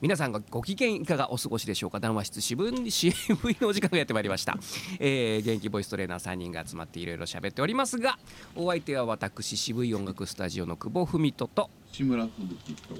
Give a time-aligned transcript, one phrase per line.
[0.00, 2.00] 皆さんがご機嫌いかがお過ごしでしょうか？
[2.00, 3.14] 談話室渋い 渋
[3.50, 4.58] いのお時間がやってまいりました、
[4.98, 8.18] えー、元気ボイストレーナー3人が集まっていろいろ喋っておりますが
[8.56, 12.94] お相手は私渋い音楽スタジオの久保文人と志村吹雪と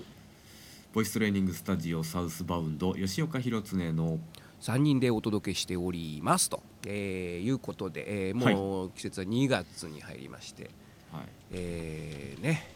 [0.93, 4.19] ボイストレーニングスタジオサウスバウンド吉岡弘恒の
[4.61, 6.51] 3人でお届けしております。
[6.51, 10.71] と、えー、いうことで、えー、もう季節は2月に入りまして、
[11.13, 11.29] はい。
[11.53, 12.75] えー、ね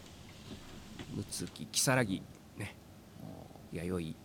[1.15, 2.23] むつき如月
[2.57, 2.75] ね
[3.73, 4.24] 弥生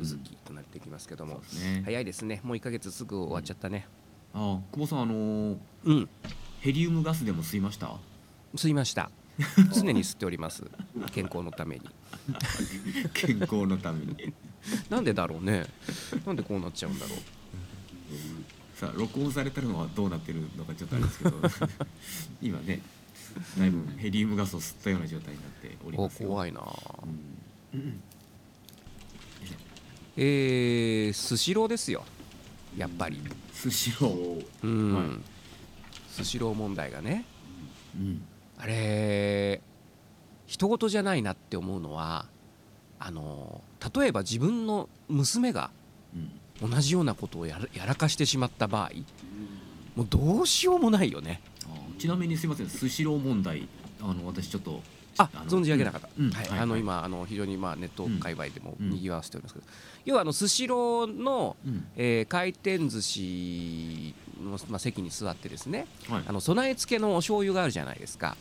[0.00, 2.40] うずきとなってきますけども、ね、早いですね。
[2.44, 3.86] もう1ヶ月すぐ終わっちゃったね。
[4.34, 6.08] あ久保さんあのーうん。
[6.60, 7.96] ヘリウムガスでも吸いました？
[8.54, 9.10] 吸いました。
[9.72, 10.64] 常に吸っております。
[11.12, 11.82] 健康のために。
[13.14, 14.32] 健康のために。
[14.90, 15.66] なんでだろうね。
[16.26, 17.18] なんでこうなっちゃうんだろう。
[18.76, 21.36] さあ録音されてるのはどうなってるのかちょっとあれですけど。
[22.42, 22.80] 今ね
[23.58, 26.28] だいぶヘリウムガスを吸ったような状態になっておりおますよ。
[26.28, 26.60] 怖いな。
[27.74, 28.00] うん
[30.20, 32.04] えー、スシローですよ。
[32.76, 33.22] やっぱり。
[33.52, 35.06] スシローうん、はい。
[36.10, 37.24] スシロー問題がね。
[37.96, 38.22] うん。
[38.58, 39.60] あれ
[40.48, 42.26] 人事じゃないなって思うのは
[42.98, 43.62] あの
[43.94, 45.70] 例えば自分の娘が
[46.60, 46.70] うん。
[46.70, 48.90] 同じようなことをやらやらかしてしまった場合
[49.94, 51.40] もうどうしようもないよね。
[51.64, 51.68] あ
[52.00, 53.68] ちなみにすいませんスシロー問題
[54.00, 54.82] あの私ちょっと
[55.18, 56.08] あ存じ上げなかった、
[56.60, 58.90] あの今あの非常にまあネット界隈でもうん。
[58.90, 59.66] にぎわわせておりますけど、
[60.04, 61.86] 要はあのスシローの、うん。
[61.96, 66.22] えー回転寿司の、まあ、席に座ってですねはい。
[66.26, 68.36] あの備え付けのお醤油があるじゃないですか。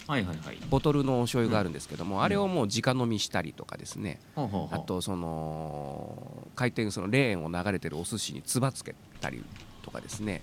[0.70, 2.24] ボトルのお醤油があるんですけども、ん。
[2.24, 9.44] あれをもう直飲みしたりとかですね、あとその回転そのレーンを流れてるお寿司につばつけたり
[9.88, 10.42] とかですね。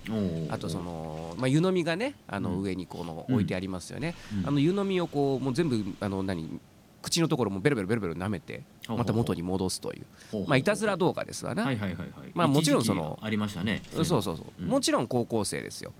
[0.49, 2.61] あとその、まあ、湯飲みがねあのうん。
[2.63, 3.35] 上にこのうん。
[3.35, 4.47] 置いてありますよね、うん。
[4.47, 6.59] あの湯飲みをこうもう全部あの何
[7.03, 10.05] 口のところもベロベロベロベロ舐めてまた元に戻すという。
[10.47, 12.09] まあいたずら動画ですわな、はいはいはいはい。
[12.33, 13.83] まあもちろんそのありましたね。
[13.93, 14.65] そうそうそう、う。
[14.65, 14.67] ん。
[14.67, 15.93] もちろん高校生ですよ、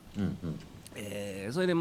[0.96, 1.74] えーそれで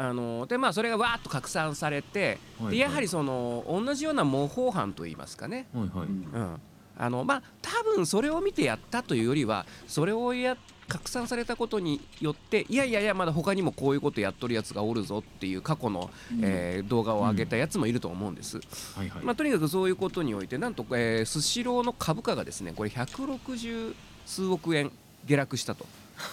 [0.00, 6.60] あのでまあそれがわーっと拡散されて、はいでやはりその同じような模倣犯といいますかね、うん、
[6.96, 10.56] あのまあ多分それを見てやったというよりはそれをや
[10.88, 16.10] 拡散されたことによっていやいやいやまだ他にもこういうことやっとるやつがおるぞっていう過去の、
[16.42, 18.56] えー動画を上げたやつもいると思うんです、
[18.96, 19.24] はいはい。
[19.24, 23.94] まあ、とにかくそういうことにおいてなんと、えースシローの株価がですねこれ160
[24.26, 24.90] 数億円
[25.26, 25.86] 下落したと。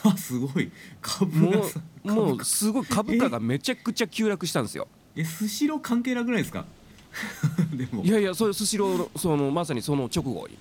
[0.04, 0.72] あ すごい。
[1.02, 1.52] 株も
[2.06, 4.88] がもうすごい株価がめちゃくちゃ急落したんですよ。
[5.16, 6.66] えスシロー関係なくないですか？
[7.74, 8.04] でも。
[8.04, 10.58] いやいやそういうスシローのそのまさにその直後に。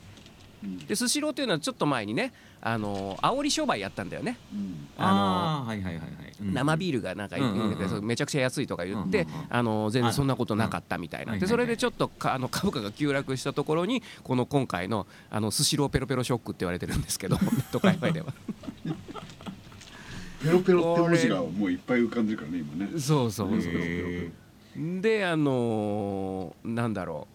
[0.65, 0.79] うん。
[0.79, 2.33] でスシローっていうのはちょっと前にね
[2.67, 4.39] あの煽り商売やったんだよね。
[4.51, 4.89] うん。
[4.97, 6.11] ああーはいはいはいはい。
[6.41, 7.89] 生ビールがなんか、うんうんうん。
[7.91, 9.47] そうめちゃくちゃ安いとか言って、うんうんうん。
[9.51, 18.33] あの全然そんなことなかったみたいな、うんでそれでちょっとかあの株価が急落したところにこの今回のあのスシローペロペロショックって言われてるんですけどネット界隈では。
[20.43, 22.99] ペロペロって文字がもういっぱい浮かんでるからね今ね。
[22.99, 25.01] そうそうそう。
[25.03, 27.29] であのーなんだろ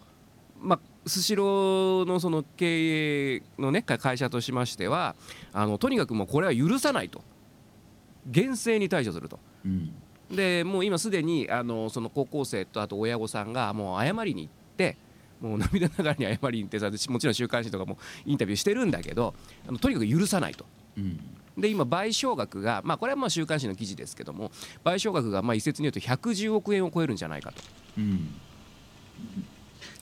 [0.60, 0.66] う。
[0.66, 5.14] まあスシローのその経営のねか会社としましては
[5.52, 7.22] あのとにかくもうこれは許さないと。
[8.26, 9.38] 厳正に対処すると。
[9.64, 9.92] うん。
[10.30, 14.96] でもう今すでにあのその高校生とあと親御さんがもう謝りに行って
[15.40, 19.34] もう涙ながらに謝りに行ってさもちろん週刊誌とかもインタビューしてるんだけど
[19.66, 20.66] あのとにかく許さないと。
[20.96, 21.18] うん。
[21.58, 24.52] で今賠償額がまあこれはまあ週刊誌の記事ですけども
[24.84, 27.62] 賠償額がまあ一説によると110億円を超えるんじゃないかと。
[27.98, 28.28] うん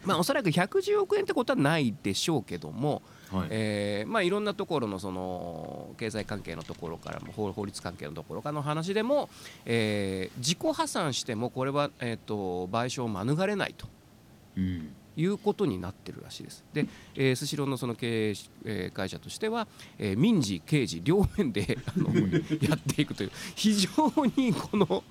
[0.04, 3.48] まあおそらく110億円ってことはないでしょうけども、はい。
[3.50, 9.28] えーまあいろんなところのその経済関係のところからも法法律関係のところからの話でも、
[9.66, 13.86] えー自己破産してもこれはえっ、と賠償を免れないと
[14.56, 14.88] うん。
[15.16, 16.64] いうことになってるらしいです。
[16.72, 16.86] で、
[17.16, 18.34] えースシローのその経営、
[18.64, 19.66] えー会社としては、
[19.98, 23.32] えー民事刑事両面で あのやっていくという。
[23.56, 23.90] 非常
[24.36, 25.02] にこの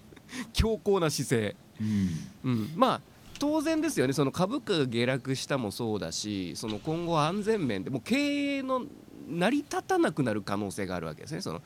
[0.54, 1.56] 強硬な姿勢。
[1.81, 2.09] うん。
[2.44, 3.02] うん、まあ
[3.40, 4.14] 当然ですよね。
[4.14, 8.84] その株価が下落したもそうだしその今後安全面でもう経営の
[9.30, 11.42] 成り立たなくなる可能性があるわけですね。
[11.42, 11.62] その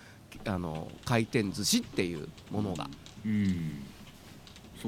[0.45, 2.89] あの回転寿司っていうものが。
[3.25, 3.83] うん。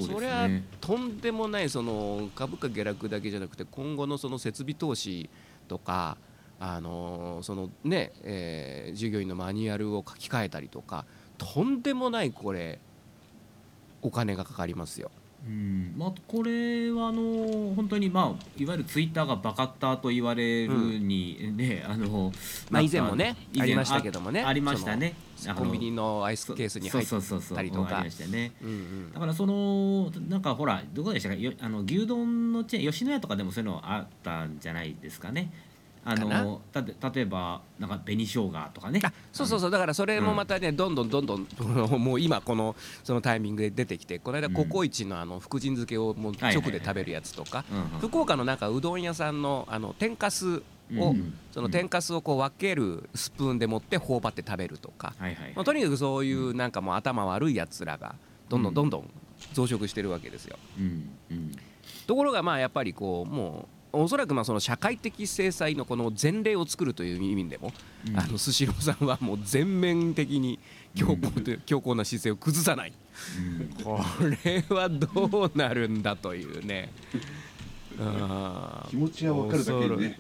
[0.01, 5.29] それはねとんでもないその株価下落だけじゃなくて今後のその設備投資
[5.67, 6.17] とか
[6.59, 11.05] あのそのね、えー従業員のマニュアルを書き換えたりとか
[11.37, 12.79] とんでもないこれ
[14.01, 15.11] お金がかかりますよ。
[15.45, 15.93] うん。
[15.97, 22.31] まあ、これはあの本当に、まあ、いわゆるツイッターがバカッターと言われるに、ねあの
[22.69, 24.41] まあ、以前もねありましたけどもね。
[24.43, 25.15] あありましたね。
[25.57, 27.97] コンビニのアイスケースに入ったりとか。
[27.97, 28.53] ありましたね。
[28.61, 29.13] うんうん。
[29.13, 31.35] だからそのなんかほらどこでしたか？
[31.35, 35.51] よあの牛丼のチェーン吉野家とかでもそういうのあったんじゃないですかね
[36.05, 38.99] あのたて例えばなんか紅生姜とかね。
[39.03, 39.71] あそうそうそう。
[39.71, 41.47] だからそれもまたね、どんどんどんどん
[41.99, 44.53] もう今このそのタイミングで出てきてこの間うん。
[44.53, 47.85] ココイチのあの福神漬けをもう直で食べるやつとかうんうん。
[47.99, 50.61] 福岡のなんかうどん屋さんのあの天かす
[50.97, 55.13] を、うんその天かすをこう分けるスプーンで持って頬張って食べるとか、
[55.63, 58.15] とにかくそういうなんかもう頭悪いやつらが
[58.49, 58.73] どんどん。
[58.73, 59.09] どんどん
[59.53, 60.57] 増殖してるわけですよ。
[60.79, 61.51] うんうん。
[62.07, 67.71] ところがまあやっぱりこうもうおそらくまあその社会的制裁のこの前例を作るという意味でも、
[68.07, 68.19] うん。
[68.19, 70.59] あのスシローさんはもう全面的に
[70.95, 72.93] 強硬で強硬な姿勢を崩さない。
[73.77, 73.83] うん。
[73.83, 73.99] こ
[74.43, 76.91] れはどうなるんだというね。
[77.99, 80.19] あ ー気持ちはわかるだけにね。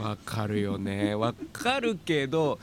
[0.00, 1.14] わかるよね。
[1.14, 2.58] わかるけど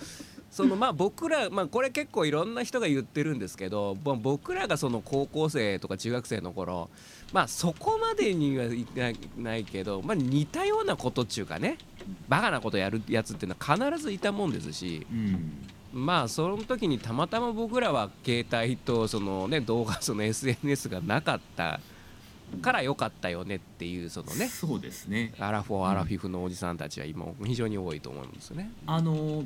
[0.52, 6.90] そのまあ僕ら、まあ、これ結構いろんな人が言ってるんですけどぼ僕らがその高校生とか中学生の頃
[7.36, 11.78] まあそこまでにはいないないけど、まあ、似たようなことっちゅうかね
[12.30, 21.82] バカなことやるやつっていうのは必ずいたもんですしうんまあその時にたまたま僕らは携帯とその、ね、動画その SNS がなかった
[22.62, 28.72] から良かったよねっていうそのねそうですねアラフォーアラフィフのおじさんたちは今非常に多いと思うんですよね。
[28.88, 29.44] あの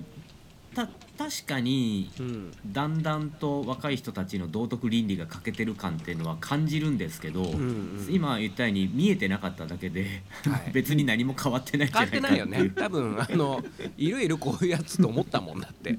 [0.74, 0.88] た
[1.18, 2.52] 確かにうん。
[2.68, 10.72] だんだんと若い人たちの道徳倫理が欠けてる感っていうのは感じるんですけど、うんうん今言ったように見えてなかっただけで、はい。
[10.74, 12.50] 別に何も変わってないんじゃ変わってないかっていう。
[12.50, 12.74] ないよね。
[12.76, 13.64] 多分あの
[13.98, 15.98] いるいるこういうやつと思ったもんだって。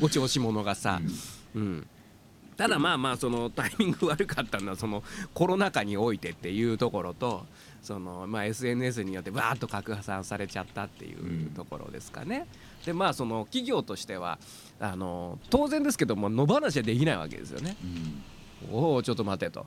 [0.00, 1.00] お調子者がさ、
[1.54, 1.86] うん、
[2.56, 5.02] ただまあまあそのタイミング悪かったのはその
[5.34, 7.46] コロナ禍においてっていうところと
[7.82, 12.46] そのまあ SNS によってバーッと拡散されちゃったっていうところですかね。
[12.86, 14.38] でまあその企業としては
[14.80, 17.76] あの当然ですけども野放しはできないわけですよね。
[17.82, 18.22] うん
[18.70, 19.66] おおちょっと待てと。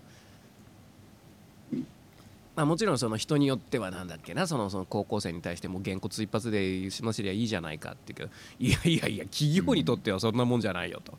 [2.55, 8.29] まあ、もちろんその人によってはなんだっけなそのその高校生に対してもうげんこつ一発で済ませりゃいいじゃないかっていうけど
[8.59, 11.17] いやいやいや企業にとってはそんなもんじゃないよと。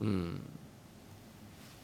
[0.00, 0.40] うんうん、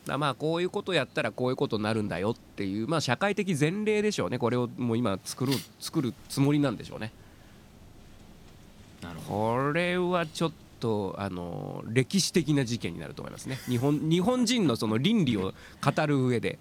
[0.06, 4.38] だまあこういうことやったらこういうことになるんだよっていう、まあ、社会的前例でしょうね。
[4.38, 7.12] これをもう今作る作るつもりなんでしょうね。
[9.28, 13.58] これはちょっとあの歴史的な事件になると思いますね。
[13.68, 16.58] 日本日本人のその倫理を語る上で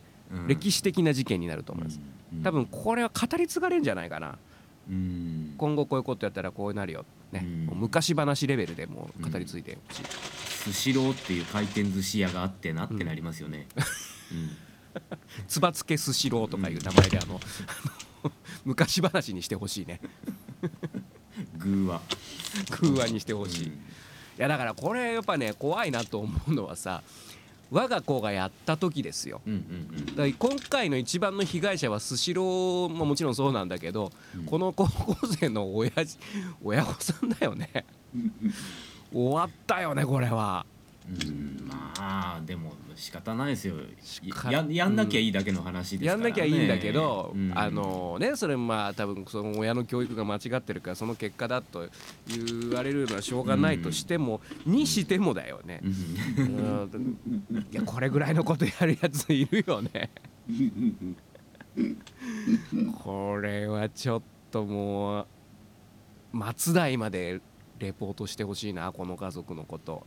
[0.48, 2.00] 歴史的な事件になると思います。
[2.34, 2.44] うん。
[2.44, 4.38] 多分これは語り継がれるんじゃないかな。
[4.90, 5.56] うん。
[5.58, 7.46] 今後こういうことやったらこうなるよ、ね。
[7.74, 10.04] 昔話レベルでもう語り継いでほしい、
[10.62, 13.68] スシローっていう回転寿司屋があってなってなりますよね、
[15.48, 17.40] つばつけスシローとかいう名前であの、
[18.24, 18.32] あの
[18.64, 20.00] 昔話にしてほしいね。
[21.64, 22.02] うん、具は
[22.70, 23.72] 空話にしてほしい、い
[24.38, 27.02] やだからこれやっぱね怖いなと思うのはさ
[27.72, 29.42] 我が子がやった時ですよ。
[29.46, 34.46] 今回の一番の被害者はスシローももちろんそうなんだけど、うん。
[34.46, 36.20] この高校生の親父
[36.62, 37.86] 親御さんだよね
[39.14, 40.66] 終わったよねこれは。
[41.10, 41.94] うんま
[42.38, 43.76] あでも仕方ないですよ。
[44.30, 46.24] 方ややんなきゃいいだけの話ですから、ね。
[46.24, 47.52] やんなきゃいいんだけど、うん。
[47.56, 51.88] あのねそれまあ多分その親の教育が間違ってるからその結果だと
[52.28, 55.82] 言われるのはしょうがないとしても、にしてもだよね。
[55.84, 55.94] う、ん。
[57.50, 57.68] うん。
[57.72, 60.12] いやこれぐらいのことやるやついるよね。
[63.04, 64.22] これはちょっ
[64.52, 65.28] ともう
[66.32, 67.42] 松代まで
[67.82, 70.06] レポートしてほしいなこの家族のこと。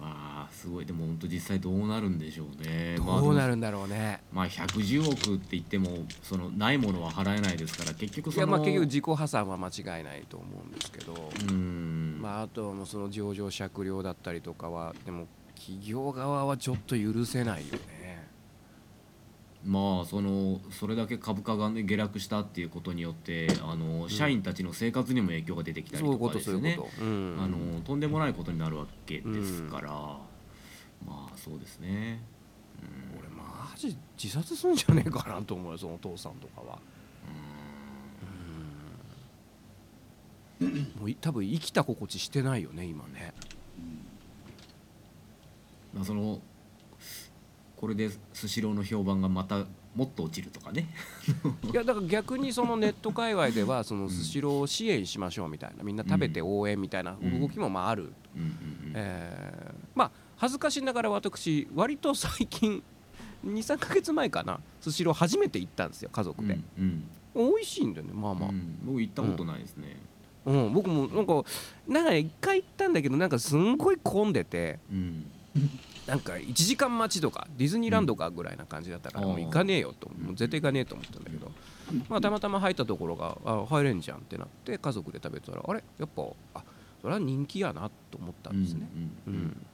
[0.00, 0.86] まあすごい。
[0.86, 2.94] でも本当実際どうなるんでしょうね。
[2.96, 4.20] るどうなるんだろうね。
[4.32, 5.90] まあ110億って言っても
[6.22, 12.18] そのないものは払えないですから結局そのいやまあ結局自己破産は間違いないと思うんですけど、うん。
[12.20, 17.80] まあ、あとはもうその上場酌量だったりとかはでも企業側はちょっと許せないよね
[19.64, 26.76] まあそのそれだけ株価が、ね、下落したっていうことによってあの社員たちの生活にも影響が出てきたりとかですよね。
[26.76, 27.38] と、うん。
[27.40, 32.22] あのとんでもないことになるわけですから、まあそうですね。
[33.18, 36.78] 俺マジ自殺すんじゃねえかなと思うよそのお父さんとかは。
[40.98, 43.32] もうい多分生きた心地してないよね今ね。
[45.94, 46.40] まあその
[47.84, 50.88] これでスシローの評判がまたもっと落ちるとかね。
[51.70, 58.92] いやだから逆にそのネット界隈ではそのスシローを支援しましょうみたいなみんな食べて応援みたいな動きもまあある、うんうんうん。
[58.94, 62.82] えーまあ恥ずかしながら私割と最近
[63.44, 68.78] 23か月前かなスシロー初めて行ったんですよ家族で、うん美味しいんだよねまあまあ、うん。
[68.82, 69.96] 僕行ったことないですね。
[70.46, 71.44] うん、僕もなんか
[71.86, 74.78] なんかね一回行ったんだけどなんかすんごい混んでて。
[74.90, 75.26] うん
[76.06, 79.32] なんか1時間待ちとかディズニーランドかぐらいな感じだったから、うん。
[79.32, 81.50] もう行かねえよと、うんもう絶対行かねえと思ったんだけど、
[82.08, 85.82] まあ、たまたま入ったところがあ入れんじゃんってなって家族で食べたらあれ？
[85.98, 86.22] やっぱ
[86.54, 86.62] あ
[87.00, 88.88] それは人気やなと思ったんですね。
[89.26, 89.66] ううん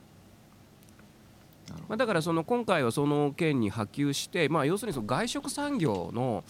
[1.89, 6.43] まあ、だからその今回はその件に波及して、まあ、要するにその外食産業の,、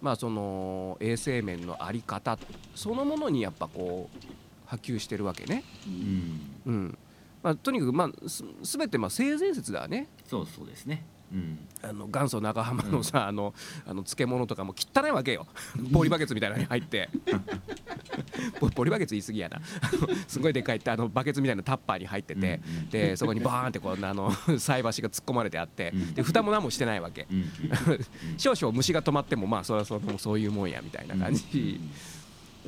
[0.00, 2.38] まあその衛生面の在り方
[2.76, 4.18] そのものにやっぱこう
[4.66, 5.64] 波及してるわけね。
[5.86, 6.40] うん。
[6.66, 6.98] うん
[7.42, 10.08] まあ、とにかく、まあ、す全てまあ性善説だね。
[10.26, 11.04] そうそうですね。
[11.32, 11.58] うん。
[11.82, 13.54] あの元祖長浜のさ、あの
[13.86, 15.46] あの漬物とかも汚いわけよ。
[15.92, 17.08] ポリバケツみたいなのに入って。
[18.58, 19.60] ポポリバケツ言い過ぎやな。
[20.26, 22.88] すごいでかいってあのバケツみたいなタッパーに入ってて、うんうん。
[22.90, 26.14] でそこにバーンってこうあの菜箸が突っ込まれてあって、うん。
[26.14, 27.46] で蓋も何もしてないわけ、うんうん
[28.36, 31.80] 少々虫が止まってもまあそれはそのそういうもんやみたいな感じ、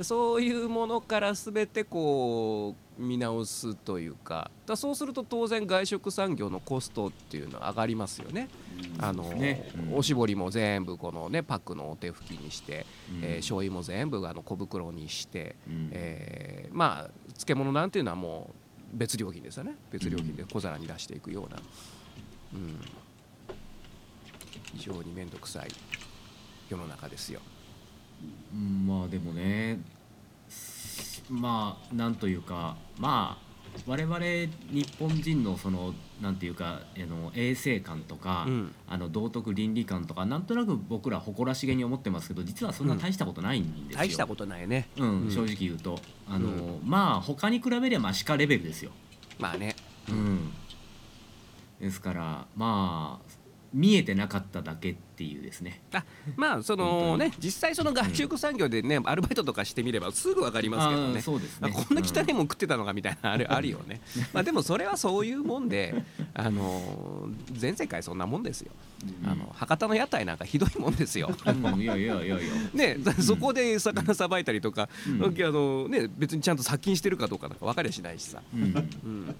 [0.01, 8.49] そういうものから全てこう見直すというかだそうすると当然外食産業のコストっていうのは上がりますよね。
[8.99, 9.71] あのね。
[9.91, 9.97] うん。
[9.97, 13.25] おしぼりも全部このねパックのお手拭きにして、うん。
[13.25, 15.91] えー醤油も全部あの小袋にして、うん。
[15.93, 18.51] えーまあ漬物なんていうのはも
[18.95, 19.75] う別料金ですよね。
[19.91, 21.57] 別料金で小皿に出していくような、
[22.55, 22.81] うん、
[24.75, 25.69] 非常に面倒くさい
[26.69, 27.41] 世の中ですよ。
[28.53, 29.81] うんまあでもね
[31.31, 33.53] まあなんというかまあ
[33.87, 43.99] 我々日本人のそのなんていうかあの衛生観とか、うんあの道徳倫理観とかなんとなく僕ら誇らしげに思ってますけど実はそんな大したことないんですよ。
[43.99, 44.89] 大したことないね。
[44.99, 45.99] うんうん正直言うと
[46.29, 48.91] あの、うまあ他に比べればマシカレベルですよ。
[49.39, 49.75] まあね。
[50.09, 50.53] うん、
[51.81, 53.42] ですからまあ
[53.73, 55.81] 見えてなかっただけっていうですね。
[55.93, 56.05] あ
[56.37, 61.21] まあそのね実際その外食産業でね、アルバイトとかしてみればすぐ分かりますけどね。
[61.21, 61.73] そうですね。
[61.73, 64.01] あこんな汚いうんもん食ってたのかみたいなあるあるよね。
[64.33, 65.95] まあでもそれはそういうもんで、
[66.35, 68.73] あの全世界そんなもんですよ。
[69.25, 71.31] あの博多の屋台なんかひどいもんですよ。
[71.47, 72.37] うんいやいやいやいや。
[72.75, 79.35] ね、そこで魚さばいたりとか、うんあのね、別にちゃんと殺菌してるかどうかなんか分かりゃしないしさ、うんうん、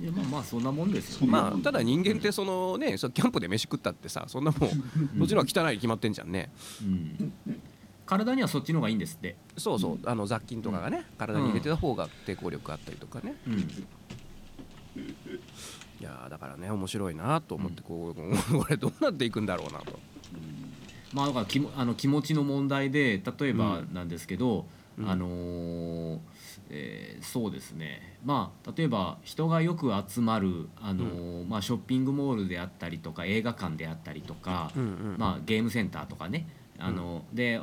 [0.00, 1.32] いやまあまあそんなもんですよね。
[1.32, 6.50] まあただ人間ってそのねそキャンプで飯食ったってさそんなもんそっちの方が汚いに決まってんじゃんね。
[6.82, 7.32] うん。
[8.06, 9.36] 体にはそっちの方がいいんですって。
[9.56, 13.36] そうそうあの雑菌とかがね体に入れてた方が抵抗力あったりとかね。
[13.46, 13.58] うん。
[13.60, 13.62] い
[16.00, 19.98] やーだからね面白いなと思ってこうこれどうなっていくんだろうなと。
[21.12, 24.66] まあだから気もあの気持ちの問題で例えばうんなんですけど、
[24.98, 25.08] うん。
[25.08, 26.18] あのー
[26.70, 28.18] えーそうですね。
[28.24, 36.46] まあ例えば人がよく集まる、あのーまあ、ショッピングモールであったりとか映画館であったりとか、うんうんまあ、ゲームセンターとかね。
[36.78, 37.60] あの、で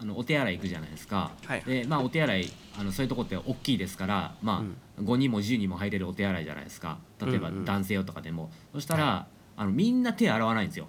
[0.00, 1.62] あのお手洗い行くじゃないですか、はい。
[1.62, 4.64] でまあ、お手洗いあのそういうとこって大きいですから、ま
[4.98, 6.98] あ5人も10人も入れるお手洗いじゃないですか。
[7.24, 7.64] 例えばうんうん。
[7.64, 10.88] 男性用とかでも、そしたら、あのみんな手洗わないんですよ。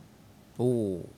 [0.58, 1.10] おお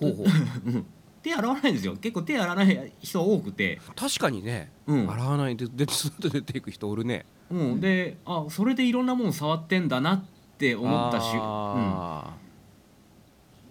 [0.00, 0.26] ほうほう
[1.22, 1.96] 手洗わないんですよ。
[1.96, 5.10] 結構手洗わない人多くて、確かにね、うん。
[5.10, 7.24] 洗わないでで外出ていく人おるね。
[7.50, 10.24] うん、であそれでいろんなもの触ってんだなっ
[10.58, 12.34] て思ったし、あ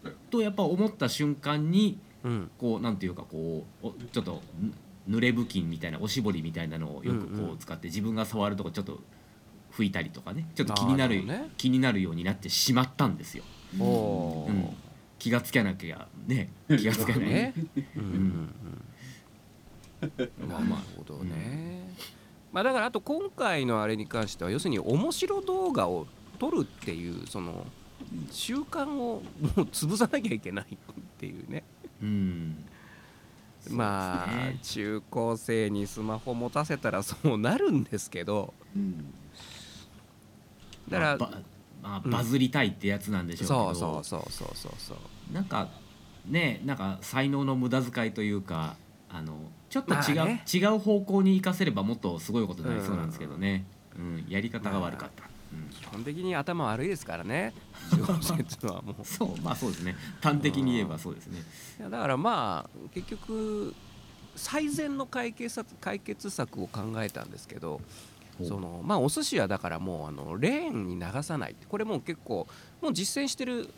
[0.04, 2.52] うん、とやっぱ思った瞬間にーうん。
[2.58, 4.42] こうなんていうかこうおちょっと
[5.08, 9.00] ぬ濡れ布巾みたいなおしぼりみたいなのをよくこう使って、自分が触るとこちょっと
[9.74, 11.50] 拭いたりとかねちょっと気になるね。
[11.58, 13.44] 気になるようになってしまったんですよ。
[13.80, 14.76] おおー、うん
[15.22, 17.22] 気がつけなきゃね気がつけない。
[17.22, 17.54] ね、
[17.96, 18.04] うん。
[18.04, 18.56] うん
[20.02, 21.88] うん、まあなるほどね、
[22.52, 26.08] まあだからあと今回のあれに関しては要するに面白動画を
[26.40, 27.68] 撮るっていうその
[28.32, 29.22] 習慣をも
[29.58, 30.78] う潰さなきゃいけないっ
[31.20, 31.64] ていうね。
[32.02, 32.66] うん。
[33.70, 34.58] まあね。
[34.64, 38.56] 中高生にスマホ持たせたらそうなるんですけど。
[40.90, 41.42] だから、まあば
[41.82, 42.12] まあうん。
[42.12, 45.34] バズりたいってやつなんでしょうけど、そうそうそうそうそうそう。
[45.34, 45.70] なんか
[46.26, 48.76] ねなんか才能の無駄遣いというか
[49.10, 49.38] あの
[49.70, 50.44] ちょっと違う、まあね。
[50.52, 53.66] 違う方向に生かせればもっとすごいことになりそうなんですけどね、
[53.98, 54.26] うん。
[54.30, 55.24] やり方が悪かった、
[55.54, 55.70] うん。
[55.70, 57.54] 基本的に頭悪いですからね。
[57.92, 59.06] はもう。
[59.06, 59.96] そうまあそうですね。
[60.22, 61.42] 端的に言えばそうですね。
[61.80, 63.74] いやだからまあ結局
[64.36, 67.82] 最善の解決策解決策を考えたんですけど
[68.44, 72.48] そのまあお寿司はだからもうあのレーンに流さないこれもう結構
[72.82, 73.70] もう実践してる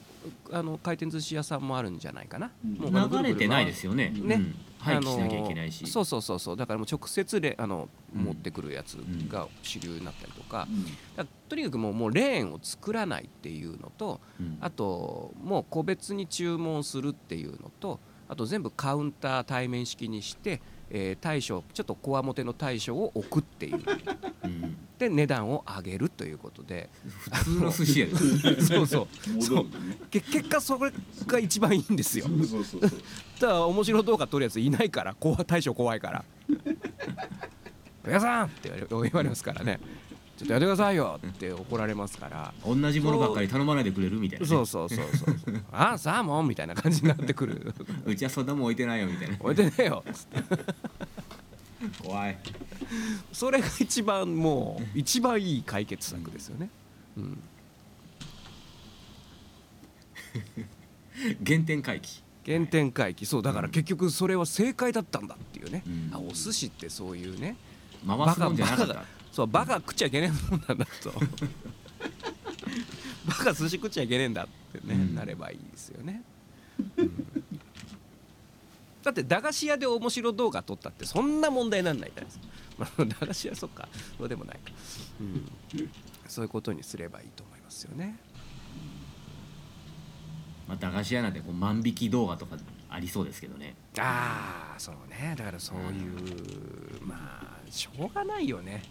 [0.52, 4.10] あの回転寿司屋さんもあるんじゃないかな、う流れてないですよね。
[4.10, 4.36] ね。
[4.36, 4.56] うん。
[4.80, 5.88] 廃棄しなきゃいあのけないし。
[5.88, 6.58] そうそうそうそう。
[6.58, 8.24] だからもう直接レあの、うん。
[8.24, 8.96] 持ってくるやつ
[9.28, 10.86] が主流になったりとか,、うん。
[10.86, 14.58] だからとにかくもうもうレーンを作らないっていうのとうん。
[14.62, 20.62] あともう個別に注文するっていうのとあと全部カウンター対面式にして、
[20.96, 23.82] えー大将ちょっとこわもての大将を置くっていう
[24.44, 24.78] うん。
[25.00, 26.90] でで値段を上げるということで。
[27.04, 29.08] 普通の寿司屋ですそうそう。
[29.34, 30.94] 戻るんだねけ結果それ
[31.26, 32.26] が一番いいんですよ。
[32.28, 33.02] そうそうそうそう。
[33.40, 36.24] ただ面白動画撮るやついないから怖大将怖いから
[38.06, 39.80] 「皆さん!」って言われますからね
[40.38, 42.54] 「ちょっとやってくださいよ」って怒られますから。
[42.66, 47.74] 同じものばっかり頼まないでくれるみたいなね、そうそうそうそうそう「ああサーモン!」みたいな感じになってくる。
[48.06, 49.38] うちはそんなもん置いてないよみたいな。
[49.40, 50.44] 置いてねえよつって。
[52.02, 52.38] 怖い。
[53.32, 56.70] それが一番もう一番いい解決策ですよね、
[57.18, 57.44] うん、
[61.46, 62.24] 原点回帰。
[62.46, 63.26] 原点回帰。
[63.26, 66.10] そうだから結局それは正解だったんだっていうね、うん。
[66.14, 67.56] あお寿司ってそういうね。
[68.06, 71.12] 回すもんじゃなかったそうバカ食っちゃいけねえもんなんだと。
[73.26, 74.48] バカ寿司食っちゃいけねえんだっ
[74.80, 75.16] てね、うん。
[75.16, 76.22] なればいいですよね、
[76.98, 77.28] うん。
[79.02, 82.46] だって駄菓子屋で面白動画撮ったってそんな問題なんないじゃないですか、
[82.78, 83.90] まあ、駄菓子屋そっか。
[84.20, 84.72] そうでもないか、
[85.20, 85.50] うん、
[86.28, 88.20] そういうことにすればいいと思いますよね。
[90.68, 93.76] まあ、駄菓子屋なんてこう万引き動画とかありそうですけどね。
[93.98, 95.34] ああそうね。
[95.36, 96.08] だからそうい
[97.00, 98.84] うまあしょうがないよね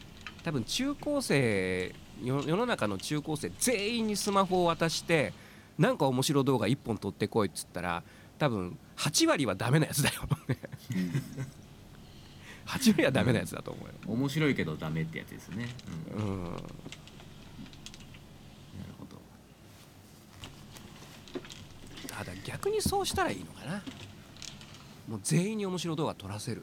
[0.45, 5.33] 多分中高生よ世の中の中高生全員にスマホを渡して
[5.79, 8.03] なんか面白動画1本撮ってこいっつったら
[8.39, 10.23] 多分8割はダメなやつだよ。
[12.67, 15.69] 8割はダメなやつだと思うよ、面白いけどダメってやつですね、
[16.17, 16.61] うん、うん、なる
[18.99, 19.21] ほど。
[22.07, 23.83] ただ逆にそうしたらいいのかな。
[25.09, 26.63] もう全員に面白動画撮らせる。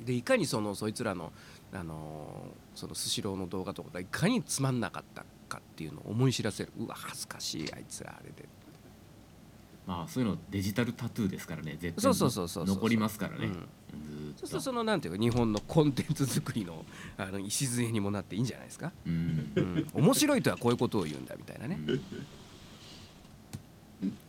[0.00, 1.32] でいかにそのそいつらの、
[1.72, 6.72] あのーそのスシローの動画とかがいかにつまんなかったかっていうのを思い知らせる。
[6.78, 8.48] うわ恥ずかしいあいつらあれで。
[9.86, 14.40] まあそういうのデジタルタトゥーですからね絶対そうそうそうそうそう残りますからね、うんずーっと。
[14.40, 16.84] そうするとそのなんていうか日本のコンテンツ作りの
[17.18, 19.52] あの礎にもなっていいんじゃないですか、うん。
[19.54, 21.78] うん、面白いとはこういうことを言うんだみたいなね。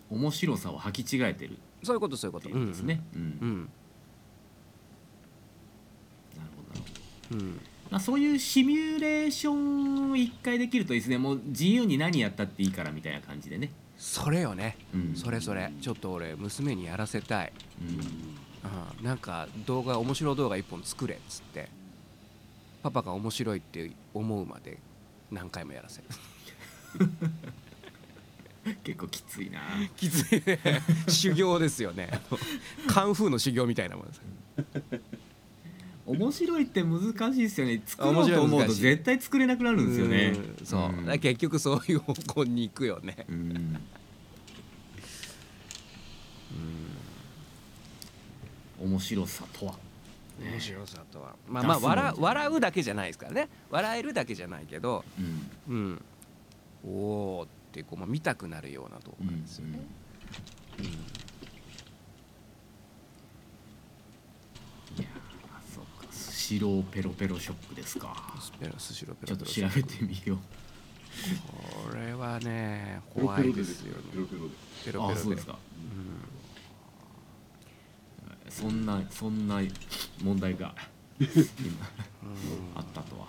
[0.10, 1.54] 面白さを履き違えてる。
[1.54, 2.48] っそういうことそういうこと。
[2.48, 3.22] ていうことですね、うん。
[3.22, 3.70] うん、うん
[6.36, 7.02] なるほどなるほど
[7.34, 7.60] うん。
[7.90, 14.76] まあ、そういうシミュレーションを一回できるといいですねもう自由に何やったっていいからみたいな感じでね、それよね。
[14.94, 15.72] うん、それそれ。
[15.82, 17.54] ちょっと俺娘にやらせたい。
[17.82, 18.00] うん。
[19.00, 19.06] うん。
[19.06, 21.70] なんか動画面白い動画一本作れっつって。
[22.84, 24.78] パパが面白いって思うまで
[25.32, 26.08] 何回もやらせる。
[28.84, 29.62] 結構きついな。
[29.96, 30.60] きついね。
[31.08, 32.10] 修行ですよね。
[32.88, 34.22] カンフーの修行みたいなもんです
[36.06, 37.82] 面白いって難しいですよね。
[37.86, 40.34] 作ろうと思うと絶対作れなくなるんですよね。
[40.60, 40.66] うん。
[40.66, 40.98] そう、ん。
[40.98, 43.26] だから結局そういう方向に行くよね。
[43.30, 43.80] うん。
[48.82, 49.76] 面白さとは。
[50.42, 51.36] 面白さとは。
[51.48, 53.48] まあまあ笑う笑うだけじゃないですからね。
[53.70, 55.06] 笑えるだけじゃないけど
[55.70, 55.74] うん。
[55.74, 56.02] うん。
[56.86, 56.90] お
[57.40, 59.80] おってこう、まあ、見たくなるような動画ですよね、
[65.52, 68.14] あそうかスシローペロペロショックですか。
[68.78, 70.38] スシロペちょロペロっと調べてみよう。
[71.90, 74.04] これはね怖いですよね。
[74.12, 75.58] ペロペロでペロペロであそうですか。
[78.50, 79.62] そんなそんな
[80.22, 80.76] 問題が
[81.18, 81.32] 今
[82.76, 83.28] あったとは。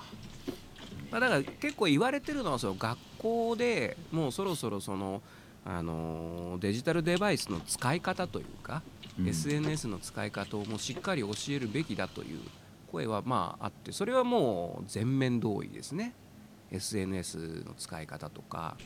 [1.13, 5.23] まあ、だから結構言われてるのはその学校でもうそろそろその、
[5.65, 8.83] あのーデジタルデバイスの使い方というか、
[9.21, 9.29] うん。
[9.29, 12.41] SNS の使い方をもうしっかり教えるべきだという
[12.95, 16.15] 声はまああってそれはもう全面同意ですね。
[16.71, 18.77] SNS の使い方とか。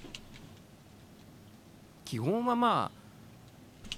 [2.04, 2.98] 基本はまあ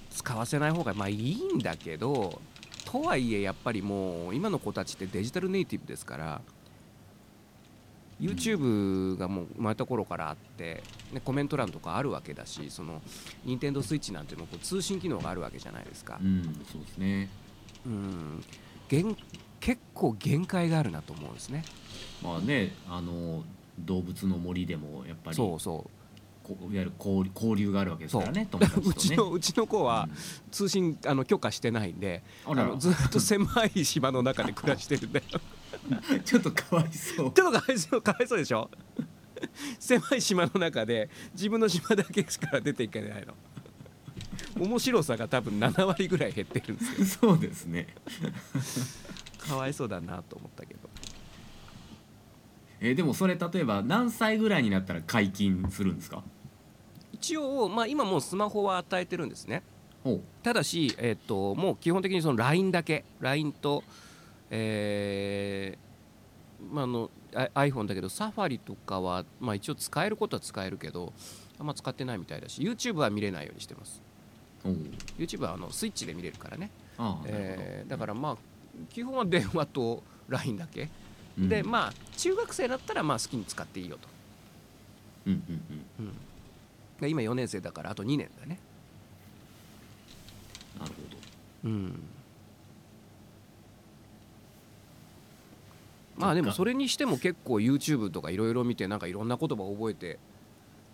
[0.09, 2.41] 使わせない方がまあいいんだけど
[2.83, 6.41] とはいえやっぱりもう今の子たちってデジタルネイティブですから
[8.19, 13.01] YouTube がもう生まれた頃からあって、ね、コメント欄とかあるわけだしその
[13.45, 16.19] 任天堂スイッチなんていうのもこう通信機能があるわけじゃないですか。
[16.21, 17.29] う、んそうですね。
[17.85, 18.43] うん、
[18.89, 19.17] 限
[19.61, 21.63] 結構限界があるなと思うんですね。
[22.21, 23.43] まあねあの
[23.79, 25.89] 動物の森でもやっぱりそうそ
[26.43, 28.57] こいわゆる交流交流があるわけですからねう。
[28.57, 28.87] 友達とね。
[28.91, 30.09] うちのうちの子は
[30.51, 32.63] 通信あの許可してないんでうんあら。
[32.63, 35.25] らあのずっと狭い島の中で暮らしてるんだよ。
[36.25, 37.31] ちょっとかわいそう。
[37.31, 38.69] ちょっとかわいそうかわいそうでしょ？
[39.79, 43.33] 狭い島の中で自分の島だけしか出ていけないの。
[44.59, 47.05] 面白さが多分7割ぐらい減ってるんですよ。
[47.05, 47.87] そうですね
[49.47, 50.89] かわいそうだなと思ったけど。
[52.79, 56.23] えーでもそれ例えば何歳ぐらいになったら解禁するんですか？
[57.13, 59.61] 一応、まあ、今もうスマホは与えてるんですね。
[60.03, 60.21] ほう。
[60.41, 63.05] ただし、えっともう基本的にその LINE だけ。
[63.19, 63.83] LINE と、
[64.49, 71.13] えーまあ、あのあ iPhone だけどサファリとかは、まあ、一応使えることは使えるけど
[71.59, 74.01] あんま使ってないみたいだし YouTube は見れないようにしてます。
[74.65, 74.77] おう。
[75.19, 78.37] YouTube はあのスイッチで見れるからね、ああ、えーだからまあ
[78.89, 80.89] 基本は電話と LINE だけ、
[81.37, 81.49] うん。
[81.49, 84.07] でまあ中学生だったらまあ好きに使っていいよと、
[85.27, 85.61] うんうん
[85.99, 86.05] うん。
[86.05, 86.13] うん。
[86.99, 88.59] で今4年生だからあと2年だね。
[90.79, 91.01] なるほ
[91.63, 91.99] うん。
[96.17, 100.19] まあでもそれにしても結構 YouTube とかいろいろ見てなんかいろんな言葉覚えて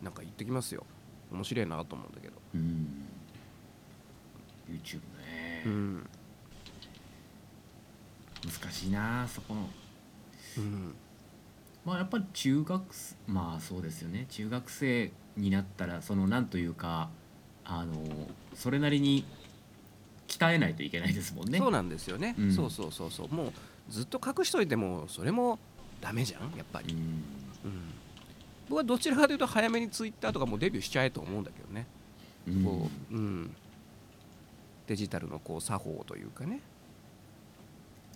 [0.02, 0.86] なんか言ってきますよ。
[1.32, 2.42] 面白いなと思うんだけど、ど。
[2.56, 2.88] うん。
[4.70, 6.10] YouTube ね、うん
[8.46, 9.70] 難しいなそこの。
[10.58, 10.96] うん、
[11.86, 14.26] まあやっぱり中学生まあそうですよね。
[14.30, 17.10] 中学生になったらそのなんというか
[17.66, 17.94] あの
[18.54, 19.26] それなりに
[20.28, 21.58] 鍛えないといけないですもんね。
[21.60, 22.52] そうなんですよね、うん。
[22.54, 23.30] そうそうそうそう。
[23.30, 23.54] もう
[23.90, 25.60] ずっと隠しといてもそれも
[26.02, 27.00] ダメじゃんやっぱり、うん。
[27.00, 27.24] うん、
[28.70, 31.88] 僕はどちらかというと早めに Twitter とかもうデビューしちゃえと思うんだけどね、
[32.48, 32.64] うん。
[32.64, 33.56] こううん、
[34.88, 36.62] デジタルのこう作法というかね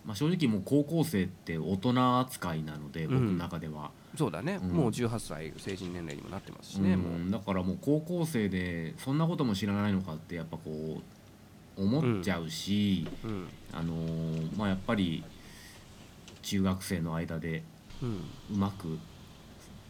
[0.04, 3.14] まあ、正直もう高校生って大人扱いなのでうん。
[3.14, 4.70] 僕の中では、そうだね、うん。
[4.70, 7.12] もう18歳成人年齢にもなってますしね、もう。
[7.12, 11.00] うんだからもう高校生でそんなことも知らないのかってやっぱこ
[11.76, 13.48] う思っちゃうし、うん。
[13.72, 15.22] あのーまあやっぱり
[16.42, 17.62] 中学生の間で
[18.02, 18.08] うん。
[18.54, 18.98] うまく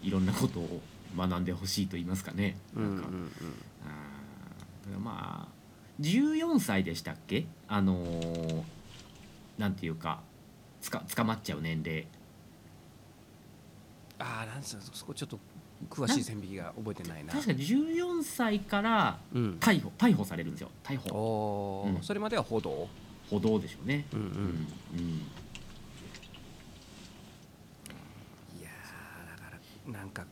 [0.02, 0.80] いろんなことを
[1.16, 2.58] 学んでほしいと言いますかね。
[2.76, 3.08] うんうんなんか。
[3.08, 4.86] あー。
[4.86, 5.52] だからまあ
[6.02, 7.46] 14歳でしたっけ？
[7.66, 8.62] あのー
[9.58, 10.20] なんていうか
[10.80, 12.06] つか捕まっちゃう年齢。
[14.18, 15.38] ああなんつうのそこちょっと
[15.90, 17.32] 詳しい線引きが覚えてないな。
[17.32, 19.58] 確か14歳からうん。
[19.60, 20.70] 逮捕逮捕されるんですよ。
[20.84, 21.90] 逮捕。
[21.94, 22.02] うん。
[22.02, 22.88] それまでは歩道？
[23.30, 24.04] 歩道でしょうね。
[24.12, 24.34] うんうん、うん。
[24.36, 25.08] うん。
[28.60, 29.50] いやーだか
[29.86, 30.24] らなんか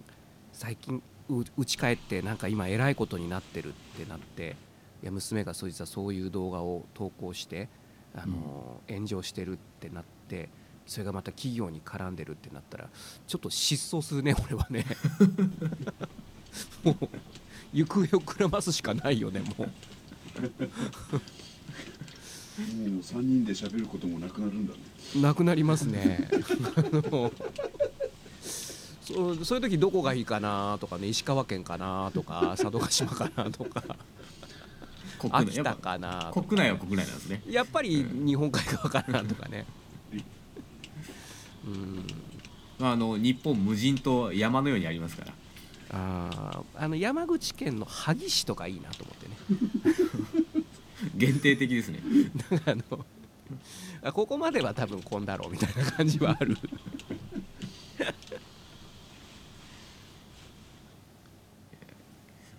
[0.53, 4.57] 最近う家帰ってなんか今えらいことになってるってなって
[5.03, 7.69] いや娘がそいつはそういう動画を投稿して、
[8.15, 10.49] あのー炎上してるってなって
[10.87, 12.89] それがまた企業に絡んでるってなったら
[13.27, 14.85] ちょっと失踪するね俺はね。
[16.83, 17.09] もう
[17.73, 19.61] 行方をくらますしかないよねもう。
[19.61, 19.73] もう
[23.01, 24.81] 3人で喋ることもなくなるんだね。
[25.17, 26.29] なくなりますね。
[26.77, 27.33] あの
[29.01, 33.83] そうそういう時どこがいいかなとかね石川県かなとか佐渡島かなとか
[35.21, 37.43] 国内秋田かな国内は国内なんですね。
[37.47, 39.67] やっぱり日本海側かなとかね。
[41.67, 42.07] うん。
[42.81, 45.33] あの日本無人島山のようにありますから。
[45.93, 50.65] あーあの山口県の萩市とかいいなと思ってね。
[51.15, 52.01] 限定的ですね。
[52.65, 53.05] あの
[54.03, 56.57] あここまでは多分こんだろうみたいな感じはある。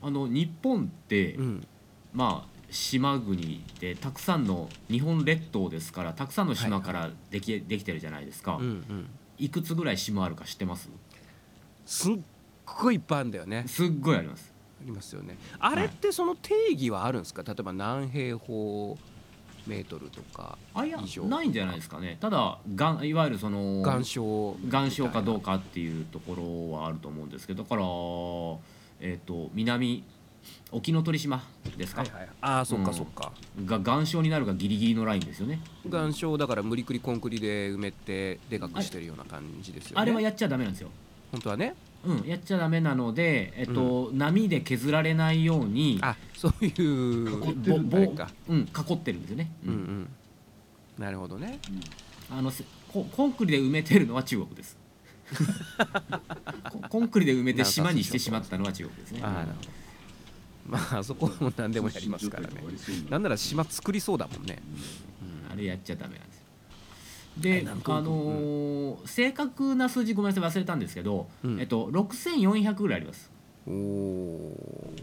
[0.04, 1.68] あの日本って、うん。
[2.14, 9.08] まあ島国でたくさんの日本列島ですからたくさんの島からでき,、できてるじゃないですか、うんうん。
[9.38, 10.90] いくつぐらい島あるか知ってます？
[11.86, 12.16] すっ
[12.66, 13.66] ごいいっぱいあるんだよね。
[13.68, 14.52] すっごいあります。
[14.82, 15.38] ありますよね。
[15.60, 17.44] あれってその定義はあるんですか？
[17.44, 18.98] 例えば何平方
[19.68, 22.18] メートルとかあいやないんじゃないですかね。
[22.20, 27.84] ただがんいわゆるその岩礁岩礁かどうかかっていうところはあると思うんですけどだから
[29.02, 30.04] えっ、と南
[30.72, 31.44] 沖ノ鳥島
[31.78, 32.30] ですか、はいはい。
[32.42, 32.96] ああそっかうん。
[32.96, 33.32] そっか、
[33.66, 35.60] が岩礁になるがギリギリのラインですよね。
[35.86, 40.02] 岩礁だから無理くりコンクリで埋めてでかくしてるような感じですよね。
[40.02, 40.90] あれはやっちゃダメなんですよ。
[41.32, 41.76] 本当はね？
[42.04, 46.72] うん、やっちゃダメなので、えっと波で削られないようにあそういう
[47.46, 47.94] 囲ってるん
[48.50, 49.72] うん、囲ってるんですよね、うん。
[49.72, 50.10] うん
[50.98, 51.60] なるほどね。
[52.30, 54.78] あのせココンクリで埋めてるのは中国です。
[56.72, 59.22] ココンクリで埋めて島にしてしまったのは中国ですね。
[59.24, 59.81] ああなるほど
[60.66, 62.50] まああそこも何でもやりますからね。
[63.10, 64.60] なんなら島作りそうだもんね。
[65.52, 66.42] あれやっちゃダメなんですよ。
[67.38, 71.60] であのー正確な数字ごめんなさい忘れたんですけど、うん。
[71.60, 73.32] えっと、6400ぐらいあります。
[73.68, 74.94] おお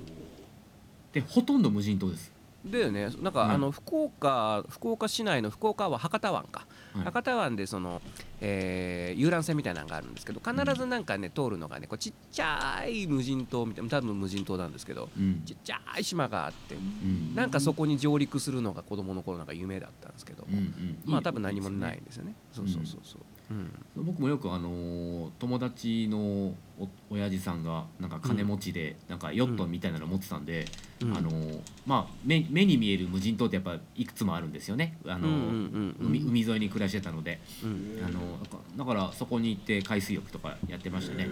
[1.12, 2.33] でほとんど無人島です。
[2.66, 3.09] だよね。
[3.21, 3.51] なんか、うん。
[3.51, 6.68] あの福岡福岡市内の福岡は博多湾か、はい
[7.05, 8.01] 博多湾でその、
[8.41, 15.43] えー遊覧船みたいなのがあるんですけど必ずなんかね、通るのがねこうちっちゃい無人島みたいな多分無人島なんですけどうん。
[15.45, 17.35] ちっちゃい島があってうん。
[17.35, 20.99] なんかそこに上陸するのが子供の頃なんか夢だったんですけども、うんうん。
[21.05, 22.35] まあ多分何もないんですよね。
[22.53, 24.05] そうそうそうそううん。
[24.05, 26.19] 僕もよくあのー友達の
[26.79, 30.67] お親父さんがなんか金持ちでなんかヨットみたいなの持ってたんで、
[31.01, 31.17] うん。
[31.17, 34.99] あのーまあ目目に見える無人島ってやっぱいくつもあるんですよね。
[35.07, 35.29] あの
[36.01, 38.03] 海海沿いに暮らしてたので、うん。
[38.05, 41.29] あのーだからそこに行って海水浴とかやってましたね、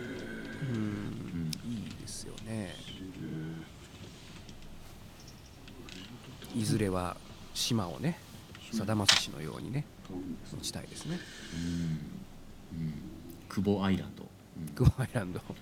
[0.62, 0.76] うん。
[0.76, 2.74] うん、いいですよね。
[6.54, 7.18] いずれは
[7.52, 8.18] 島をね
[8.72, 10.36] さだまさしのようにね買うん
[10.90, 11.18] ですね。
[11.54, 12.78] うん。
[12.78, 12.94] うん、
[13.48, 14.24] 久保アイランド、
[14.58, 14.74] うん。
[14.74, 15.40] グアイランド。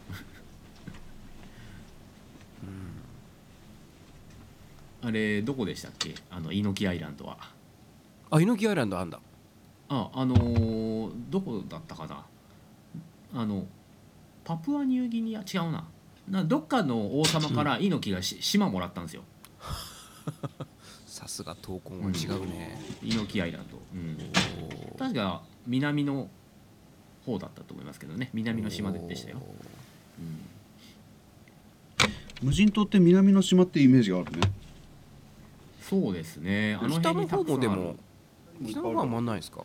[5.02, 6.14] あれどこでしたっけ？
[6.30, 7.36] あの猪木アイランドは。
[8.30, 9.20] あ猪木アイランドあんだ。
[9.90, 12.24] ああのーどこだったかな？
[13.34, 13.66] あの
[14.44, 15.40] パプアニューギニア？
[15.40, 15.84] 違うな。
[16.30, 19.24] などっかの王様から猪木がし島もらったんですよ
[21.14, 24.18] さすが闘魂は違うね、猪木アイランド、うん、
[24.98, 26.28] 確か南の
[27.24, 28.30] 方だったと思いますけどね。
[28.32, 29.40] 南の島ででしたよ、
[30.18, 30.22] う
[32.44, 32.48] ん。
[32.48, 34.40] 無人島って南の島ってイメージがあるね。
[35.80, 36.76] そうですね。
[36.82, 37.80] あの北の辺にたくさんある。
[37.80, 37.94] 方も
[38.58, 39.64] でも北の方はあんまないですか？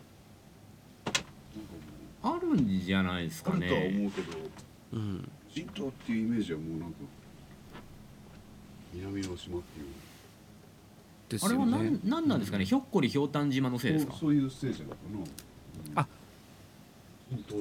[2.22, 4.38] あるんじゃないですかあるとはね思うけど
[4.92, 5.00] うん。
[5.02, 6.96] 無人島っていうイメージはもうなんか
[8.94, 9.86] 南の島っていう
[11.30, 12.64] ですあれはよね何なんなんですかね？
[12.64, 14.12] ひょっこりひょうたん島のせいですか？
[14.12, 14.96] そうそういうせいじゃないか
[15.94, 16.02] な。
[16.02, 16.06] あ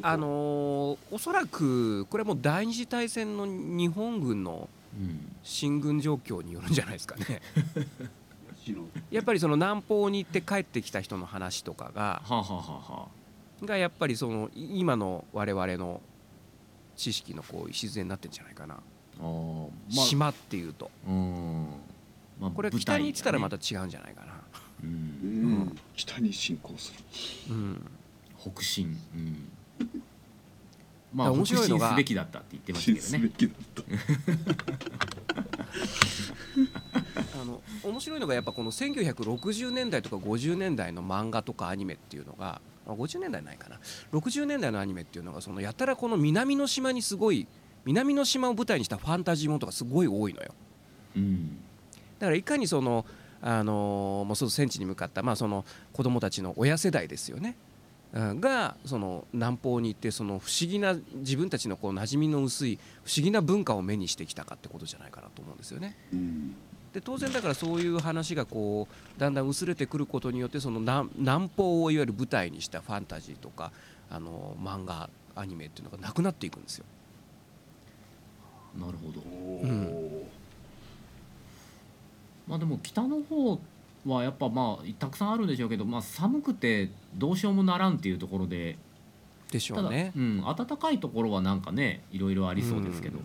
[0.01, 4.67] あのーおそらくこれはもう第二次大戦の日本軍の
[4.99, 5.25] うん。
[5.43, 7.41] 進軍状況によるんじゃないですかね。
[9.09, 13.07] やっぱりその南方に行って帰ってきた人の話とかがはあ、は
[13.61, 16.01] あがやっぱりそのい今の我々の
[16.95, 18.81] 知識のこう礎になってんじゃないかな、ま
[19.23, 19.91] あ。
[19.91, 20.91] 島っていうと。
[21.07, 21.67] うん
[22.39, 24.33] まあこれ北に行ってたらまた違うんじゃないかな、
[24.83, 24.91] ううん。
[25.63, 27.55] ん北に進行する。
[27.55, 27.85] うん、
[28.37, 28.97] 北進。
[29.13, 29.51] うん。
[31.13, 33.83] まあ面北白いのが進すべきだったって言ってましたけどすべねきだった。
[37.41, 43.79] あの面白いのがやっぱこの1960年代とか50年代の漫画とかアニメっていうのがあ50年代ないかな。
[44.13, 47.47] 60年代のアニメっていうのがそのやたらこの南の島にすごい
[47.85, 50.53] 南の島を舞台にしたファンタジーものとかすごい多いのよ。
[51.15, 51.57] うん
[52.19, 53.05] だからいかにその
[53.41, 57.69] あのもうその戦地に向かったまあその子供たちの親世代ですよね、うん
[58.13, 65.95] がその南方に行ってその不思議な自分たちのこう馴染みの薄い不思議な文化を目にしてきたかってことじゃないかなと思うんですよね。
[66.11, 66.55] うん
[66.91, 73.71] で当然だからそういう話がこうだんだん薄れてくることによってその南南方をいわゆる舞台にしたファンタジーとか
[74.09, 76.85] あの漫画アニメっていうのがなくなっていくんですよ。
[78.75, 80.18] なるほどおうお
[82.49, 83.59] まあでも北の方
[84.05, 88.77] はやっぱまあたくさんあるんでしょうけど、まあ、寒くてどうしようもならんっていうところで
[89.51, 90.11] でしたょだうね。
[90.15, 93.19] うん、暖かいところはなんかねいろいろありそうですけど、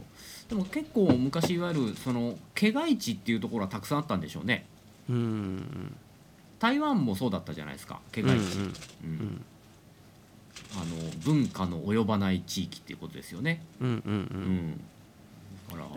[0.48, 4.66] でも結構昔いわゆるその毛外地っていうところはたくさんあったんでしょうね。
[5.08, 5.16] うん。
[5.16, 5.96] うん
[6.60, 8.72] 台湾もそうだったじゃないですか毛外地、うんうんうん。
[9.02, 9.44] うん。
[10.76, 14.16] あの文化の及ばない地域っていうことですよね、うんうんううん。
[14.16, 14.93] んだかだからら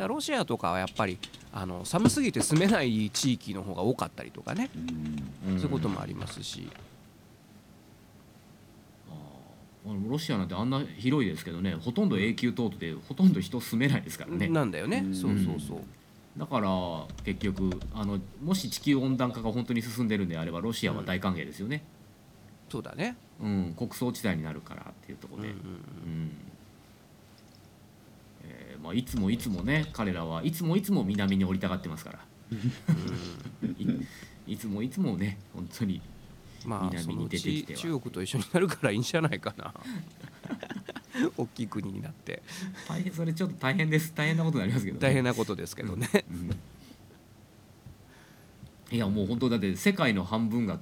[0.08, 1.18] ロシアとかはやっぱり
[1.54, 4.80] あの寒すぎて住めない地域の方が多かったりとかね、う
[5.50, 5.52] ん。
[5.52, 6.70] うんそういうこともありますし、
[10.10, 11.74] ロシアなんてあんな広いですけどね。
[11.76, 14.50] ほとんど永久凍土でほとんど人住めないですからね。
[14.50, 15.16] なんだよね、うん。
[15.16, 15.80] そうそうそう、
[16.38, 16.70] だから
[17.24, 21.84] 結局あのもし地球温暖化が本当に進んでるんであればロシアは大歓迎ですよね、
[22.70, 23.74] そうだね、うん。
[23.78, 25.56] 穀倉地帯になるからっていうところで、うん。
[25.56, 26.32] うん
[28.88, 32.20] まあ、いつもいつもね彼らはいつもいつも南に降りたがってますから。
[33.78, 34.06] い
[34.54, 36.02] いつもいつもね本当に
[36.66, 37.80] まあ南に出てきては。
[37.80, 39.74] 中国と一緒になるからいいんじゃないかな。
[41.36, 42.42] 大きい国になって。
[42.88, 44.14] 大変それちょっと大変です。
[44.16, 46.56] 大変なことになりますけど、ね、大変なことですけどね、うん。
[48.96, 50.80] いやもう本当だって世界の半分が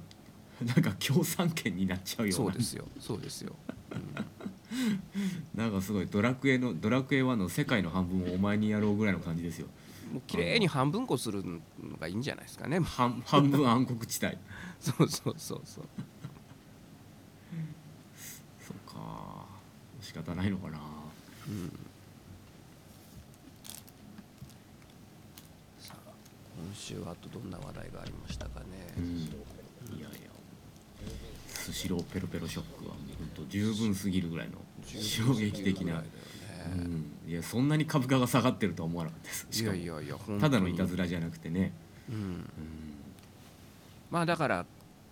[0.64, 2.52] なんか共産権になっちゃうような。
[2.52, 2.88] そうですよ。
[2.98, 3.54] そうですよ、
[5.54, 9.66] なんかすごいドラクエのドラクエ1の世界の半分をお前にやろうぐらいの感じですよ。
[10.12, 11.60] もう綺麗に半分こするの
[11.98, 12.78] がいいんじゃないですかね。
[12.80, 14.36] 半 半分暗黒地帯。
[14.80, 15.84] そうそうそうそう。
[18.60, 19.46] そうか。
[20.00, 20.78] 仕方ないのかな。
[25.78, 26.10] さあ
[26.56, 28.66] 今週はあとどんな話題がありましたかね、
[28.98, 29.55] うん
[31.66, 36.04] スシローペロペロショックはもう本当十分すぎるぐらいの衝撃的な、
[36.72, 39.46] うん、いやそんなに株価が下がってるとは思わなかったです。
[39.50, 41.72] しかもいやいやいやただのいたずらじゃなくてね、
[42.08, 42.16] うん。
[42.16, 42.50] うん。
[44.10, 44.66] まあだから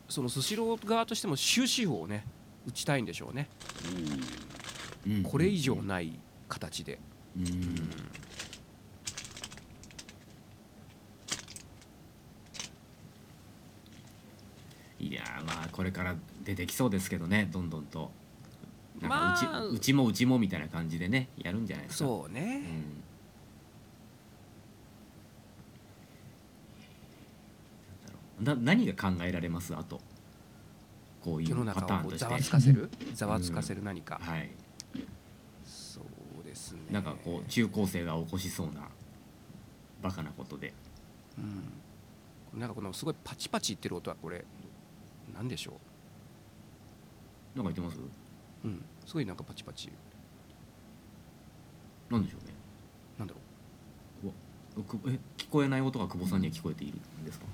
[0.09, 2.25] そのスシロー側としても終止符をね
[2.69, 3.49] 打ちたいんでしょうね。
[5.07, 5.23] うん。
[5.25, 6.13] これ以上ない
[6.49, 7.01] 形で。
[7.37, 7.45] うん
[15.09, 16.15] いやーまあこれから
[16.45, 18.11] 出てきそうですけどねどんどんと。
[19.01, 22.09] なんかうち,、まあうちもうちもみたいな感じでねやるんじゃないですか。
[22.09, 22.63] そうね、
[28.39, 29.75] うん、な何が考えられます？
[29.75, 30.01] あと。
[31.23, 32.43] こうい世のうパターンとして。
[32.43, 32.91] つかせる？
[33.15, 34.51] ざわつかせる何か、はい。
[35.65, 36.81] そうですね。
[36.91, 38.89] なんかこう中高生が起こしそうな
[40.03, 40.73] バカなことで。
[41.39, 44.45] うん、なんかこのすごいパチパチ言ってる音はこれ
[45.33, 45.73] なんでしょ
[47.55, 47.99] なんか言ってます？
[47.99, 48.01] う、
[48.65, 49.91] うん、すごいなんかパチパチ。
[52.11, 52.53] なんでしょうね。
[53.19, 53.41] なんだろ
[54.25, 54.81] う。
[54.81, 57.47] わくえ聞こえない音が久保さんには聞こえているんですか？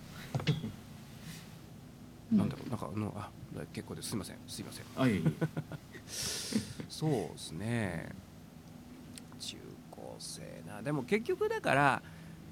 [2.32, 2.70] う、 なんだろう。
[2.70, 3.30] なんかあのあ
[3.72, 4.08] 結構です。
[4.10, 4.36] すいません。
[4.48, 4.84] すいません。
[4.96, 5.30] あいえいえ。
[6.88, 8.10] そうですね。
[9.38, 9.56] 中
[9.90, 10.82] 高生な。
[10.82, 12.02] でも結局だから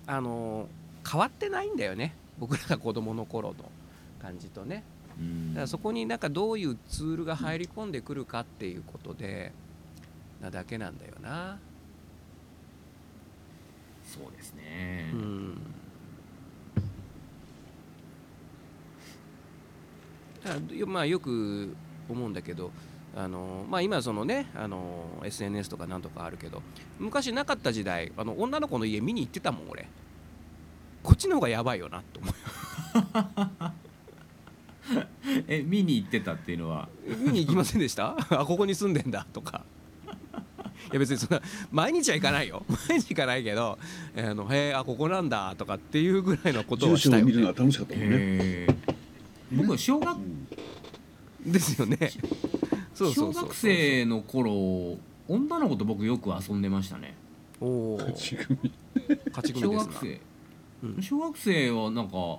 [0.06, 0.68] あの
[1.10, 2.14] 変わってないんだよね。
[2.38, 3.70] 僕らが子供の頃の
[4.20, 4.84] 感じとね。
[4.92, 9.52] うんだからそこになんかどういうツールが入り込んでくるかっていうことで
[10.40, 11.58] なだけなんだよな。
[14.04, 15.60] そうですね、うん。
[20.86, 21.76] まあよく
[22.08, 22.70] 思うんだけど
[23.14, 26.62] あのまあ今そのねあの SNS とかなんとかあるけど
[26.98, 29.88] 昔なかった時代あの女の子の家見に行ってたもん俺。
[31.02, 33.72] こっちの方がやばいよなと思う
[35.48, 36.88] え見に行ってたっていうのは？
[37.24, 38.16] 見に行きませんでした？
[38.30, 39.64] あここに住んでんだとか。
[40.90, 42.64] いや別にそんな毎日は行かないよ。
[42.88, 43.78] 毎日行かないけど
[44.16, 47.24] あのへえあここなんだとかっていうぐらいのこと住をしたよ、ね。
[47.24, 48.16] 所を見るのは、楽しかったもんね。
[48.18, 48.76] へー。
[49.56, 50.20] 僕は小学う
[51.48, 51.52] ん。
[51.52, 51.98] ですよね。
[52.94, 54.98] そうそ小学生の頃
[55.28, 57.14] 女の子と僕よく遊んでましたね。
[57.60, 58.72] おお勝ち組。
[59.30, 59.92] 勝ち組小ですな。
[59.92, 60.20] 学生、
[60.82, 61.02] うん。
[61.02, 62.38] 小学生はなんか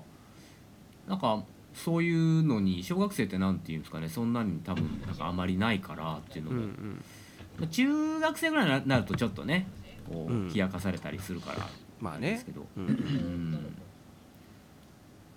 [1.08, 9.68] なんかそういうのに小学生ってなんていうんですかねそんなに多分なんかあまりないからっていうのうんうが、ん中学生ぐらいになるとちょっとね
[10.10, 10.54] こう、うん。
[10.54, 11.68] 冷やかされたりするから
[12.00, 12.32] まあね。
[12.32, 13.76] ですけど、うんうん。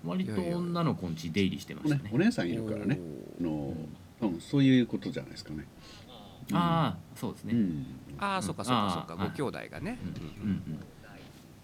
[0.04, 2.02] 割と女の子んち出入りしてましたね。
[2.04, 2.98] ねお姉さんいるからね。
[3.40, 3.74] あの、
[4.20, 5.66] 多分そういうことじゃないですかね。
[6.52, 7.86] ああそうですね、うん。
[8.18, 9.24] ああそっかそっかそっか。
[9.24, 9.98] ご兄弟がね。
[10.02, 10.62] うんうん。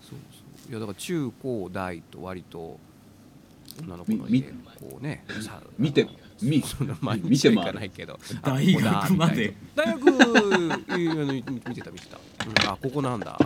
[0.00, 0.70] そうそう。
[0.70, 2.78] いやだから中高大と割と
[3.80, 6.08] 女の子のみ家こうねさ見て、
[6.42, 7.56] み、そんな毎見て回る。
[7.56, 9.54] 日は行かないけどあ大学まで。
[9.74, 12.70] 大学いやいや見見てた見てた、うん。
[12.70, 13.38] あここなんだ。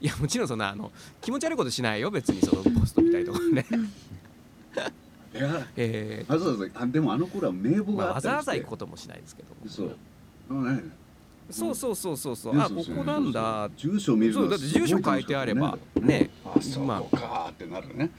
[0.00, 2.10] いやもちろんそんなあの気持ち悪いことしないよ。
[2.10, 3.66] 別にそのポスト見たりとかね。
[5.34, 8.64] いや、えわざわざ、あ、でも、あの頃は名簿ーまあ、があわざわざったりして。
[8.64, 9.48] 行くこともしないですけど。
[9.50, 9.96] もそう。
[10.50, 10.82] あのね。
[11.50, 12.56] そうそうそうそうそう。
[12.56, 12.62] ね。
[12.62, 13.70] あここなんだ。
[13.76, 16.30] 住所を見るのそうだって住所書いてあればね。
[16.44, 18.10] あ、そまこかーってなるね。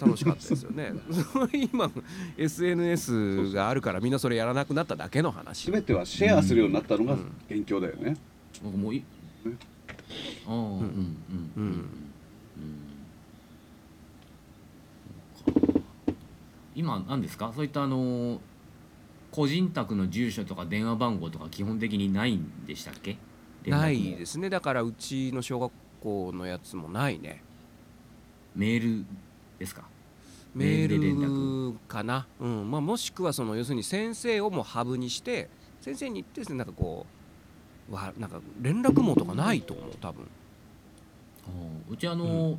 [0.00, 0.92] 楽しかったですよね。
[1.72, 1.90] 今
[2.36, 5.64] SNS があるからみんなそれやらなくなっただけの話。
[5.66, 7.32] すべてはシェアするようになったのがうん。
[7.48, 8.16] 元凶だよね。
[8.62, 9.02] 僕もうい。
[10.46, 10.82] ああうんうんうん。
[11.56, 11.88] ううん。
[15.48, 15.80] うか。
[16.74, 17.52] 今何ですか？
[17.54, 18.40] そういったあの
[19.34, 23.16] 個人宅の住所とか電話番号とか基本的にないんでしたっけ？
[23.66, 24.48] ないですすね。
[24.48, 27.42] だからうちの小学校のやつもないね。
[28.54, 29.04] メール
[29.58, 29.82] ですか？
[30.54, 32.70] メメールで連ールかな、うん。
[32.70, 35.48] まあ、もしくはその要するに先生をもうハブにして
[35.80, 37.04] 先生に言ってですねなんかこ
[37.90, 40.28] うわなんか連絡網とかないと思う多分、
[41.90, 42.56] うちあの、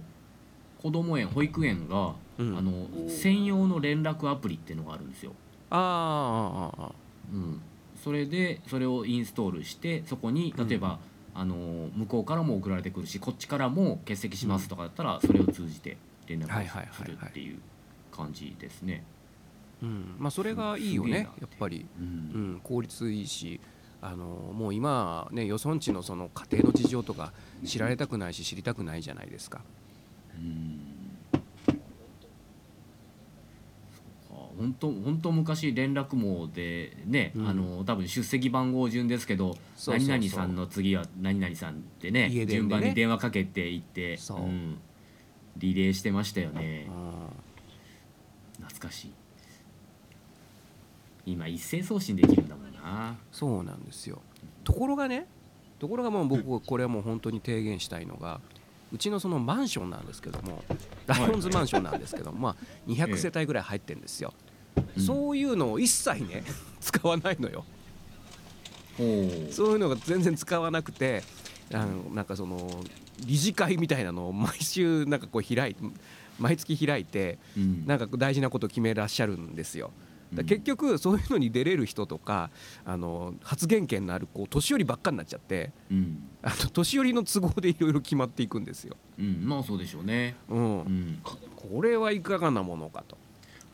[0.84, 5.32] 子供園保育園が、うん、あの専用の連絡アプリっていうのがあるんですよ
[5.70, 6.92] あーあーあーあ
[7.32, 7.62] うん、
[8.04, 11.00] それでそれをインストールしてそこに例えば、
[11.34, 11.56] あの
[11.96, 15.98] 向こうからも送られてくるしこっちからも欠席しますとかだったらそれを通じて
[16.28, 17.60] 連絡はいはいはいするっていう
[18.12, 19.04] 感じですね。
[19.84, 20.16] ーうん。
[20.18, 22.56] まあそれがいいよねやっぱり、ううん。
[22.56, 23.60] ん、効率いいし
[24.02, 27.34] あのもう今ねよそんちのその家庭の事情とか
[27.66, 29.62] 知られたくないし知りたくないじゃないですか。
[30.36, 30.85] うん
[34.58, 37.48] 本当本当昔連絡網でね、うん。
[37.48, 42.46] あの多分出席番号順ですけど何々さんの次は何々さんってねね。
[42.46, 44.40] 順番に電話かけていってそう。
[44.42, 44.78] ん。
[45.58, 46.88] リレーしてましたよね。
[46.90, 47.30] あ
[48.62, 49.12] 懐かしい。
[51.26, 53.18] 今一斉送信できるんだもんな。
[53.32, 54.22] そうなんですよ。
[54.64, 55.28] ところがね
[55.80, 58.40] ところがもう僕これはもう本当に提言したいのが
[58.94, 60.64] うちのそのマンションなんですけども
[61.06, 62.56] ライオンズマンションなんですけども、まあ、
[62.90, 64.34] 200世帯ぐらい入ってるんですよ、
[64.98, 65.04] うん。
[65.04, 66.44] そういうのを一切ね
[66.80, 67.66] 使わないのよ。
[69.52, 71.24] そういうのが全然使わなくて
[71.74, 72.70] あのなんかその
[73.26, 75.76] 理事会みたいなのを 毎週なんかこう開い
[76.40, 77.86] 毎月開いてうん。
[77.86, 79.92] なんか大事なことを決めらっしゃるんですよ。
[80.34, 82.50] だ結局そういうのに出れる人とか
[82.84, 86.24] あの発言権のあるこう年寄りばっかになっちゃってうん。
[86.42, 88.96] あの年寄りの都合でいろいろ決まっていくんですよ。
[89.18, 89.46] うん。
[89.46, 90.36] まあそうでしょうね。
[90.50, 90.80] うん。
[90.82, 91.20] うん。
[91.24, 93.18] これはいかがなものかと。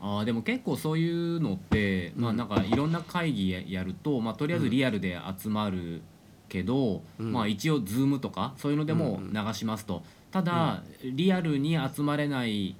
[0.04, 6.02] あーでも結構そういうのって、まあうんなんかいろんな会議ややると、まあ、とりあえずリアルで集まる
[6.48, 7.32] けど、うん。
[7.32, 12.74] まあ一応 Zoom とかそういうのでもうん流しますと、ただ、リアルに集まれない、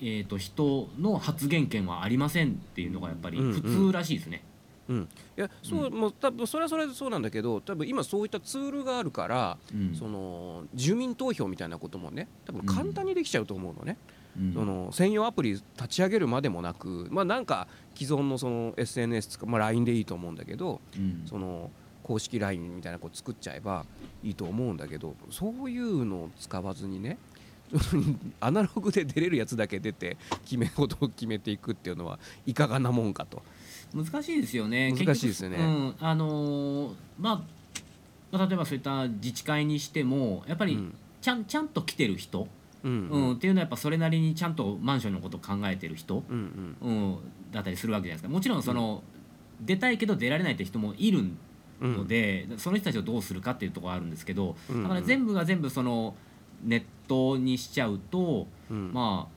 [0.00, 4.42] えー、と人の発言権はありませんっていうのがやっぱりうん普通らしいですね。
[4.88, 9.94] うん、いやそう、もう多分それはそれでそうなんだけど多分今そういったツールがあるから、うん。
[9.94, 14.17] その住民投票みたいなこともね多分簡単にできちゃうと思うのね、うん
[14.54, 21.22] その専用アプリ立ち上げるまでもなくまあなんか既存のその SNS とか、まあ、LINE でいいと思うんだけどうん。
[21.26, 21.70] その
[22.02, 23.84] 公式 LINE みたいなこう作っちゃえば
[24.22, 27.18] いいと思うんだけどそういうのを使わずにね
[28.40, 33.42] アナログで出れるやつだけ出て決め事を決めていくっていうのはいかがなもんかと。
[33.94, 34.92] 難しいですよね。
[34.92, 35.56] 難しいですよね。
[35.58, 37.42] うんあのーまあ
[38.30, 40.94] まあ例えばそういった自治会にしてもやっぱりうん。
[41.20, 42.46] ちゃん,、ちゃんと来てる人、
[42.84, 43.32] うんうん。
[43.34, 46.90] っていうのはやっぱそれなりにちゃんとマンションのことを考えてる人、うんうん。
[46.90, 47.18] うん、
[47.52, 48.28] だったりするわけじゃないですか。
[48.28, 49.02] もちろんその、
[49.60, 51.24] 出たいけど出られないって人もいる
[51.80, 51.96] うん。
[51.96, 56.14] ので、その人たちをどうするかっていうところはあるんですけど、うんだから全部が全部その
[56.64, 58.92] ネットにしちゃうと、うん。
[58.92, 59.28] ま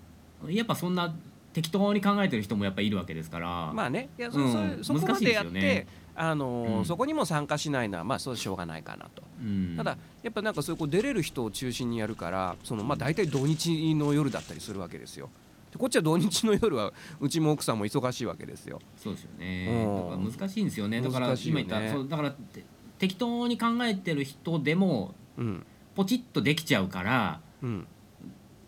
[0.45, 1.13] あやっぱそんな
[1.53, 4.09] 適当に考えてる人もやっぱいるわけですから、まあね。
[4.17, 4.79] いやそ,、うん。
[4.81, 5.87] そそこまでやって、難しいですよね
[6.21, 6.85] あのーうん。
[6.85, 9.73] そこにも参加しないのはまあそうしょうがないかなと、うん。
[9.75, 15.29] ただやっぱなんかそういうこう出れる人を中心にやるからそのまあ大体土日の夜だったりするわけですよ。
[15.71, 18.79] でこっちは土日の夜は うちも奥さんも忙しいわけですよ。
[18.95, 19.67] そうですよね。
[20.13, 20.31] うん。
[20.31, 21.01] 難しいんですよね。
[21.01, 22.63] だから今言ったそうだからて
[22.99, 25.65] 適当に考えてる人でもうん。
[25.95, 27.87] ポチッとできちゃうからうん。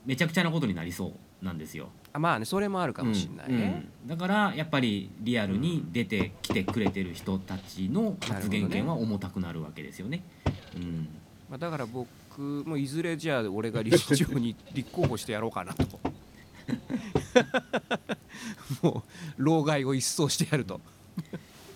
[0.08, 1.90] めちゃくちゃなことになりそうなんですよ。
[2.14, 10.24] あまあねそれもあるかもしれないね、うんだからやっぱりリアルに出てきてくれてる人たちの発言権は重たくなるわけですよね。
[10.76, 11.08] うん。
[11.50, 12.10] まあ、だから僕
[12.68, 16.02] もいずれじゃあ俺が理事長に立候補してやろうかなと。
[18.84, 20.82] もう老害を一掃してやると。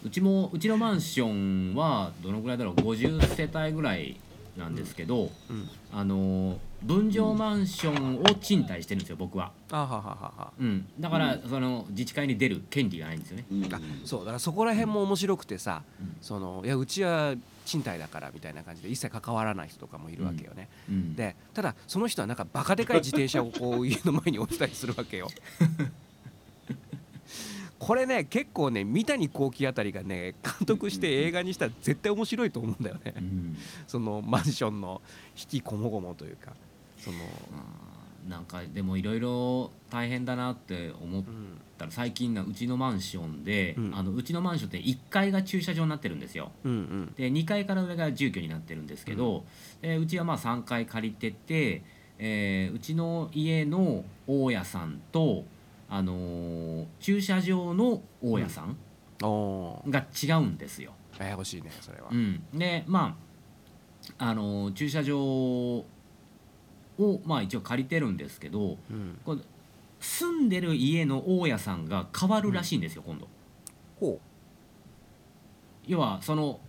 [0.03, 4.19] うちもうちのマンションはどのぐらいだろう？50世帯ぐらい
[4.57, 5.69] なんですけど、うん。
[5.91, 9.51] あの分譲マンションを賃貸してるんですよ僕は。
[9.71, 10.53] あはははは。
[10.59, 13.45] うん、だから、その自治会に出る権利がないんですよね。
[13.51, 13.73] うん。
[13.73, 16.15] あそうだからそこら辺も面白くてさ、うん。
[16.21, 17.35] そのいやうちは
[17.67, 25.27] 賃貸だからみたいな感じで一切関わらない人とかもいるわけよね、うん、でただその人はなんかバカでかい自転車をこう家の前に置いたりするわけよ
[27.79, 33.57] これね結構ね三谷幸喜あたりがね監督して映画にしたら絶対面白いと思うんだよね、うん。
[33.87, 35.01] そのマンションの
[35.37, 36.53] 引きこもごもというか。
[36.97, 37.17] その、
[38.27, 41.61] なんかでもいろいろ大変だなって思っうん。
[41.77, 43.95] たら最近なうちのマンションで、うん。
[43.95, 46.51] あのうちのマンションって1階が駐車場になってるんですよ。
[46.63, 47.13] うんうん。
[47.15, 49.45] で2階から上が住居になってるんですけど、
[49.83, 51.83] ううちはまあ3階借りてて、
[52.17, 55.45] えーうちの家の大家さんと、
[55.89, 58.77] あのー駐車場の大家さん
[59.23, 59.89] おー。
[59.89, 60.05] が
[60.37, 60.93] 違うんですよ。
[61.19, 63.17] ややこしいねそれは、うん、でま
[64.19, 65.85] あ、あのー駐車場を、
[67.25, 69.19] まあ、一応借りてるんですけどうん。
[69.23, 69.41] これ
[69.99, 73.27] 住んでる家の大家さんが変わるらしいんですよ、今度。
[73.99, 74.19] ほ
[75.87, 76.59] 要はその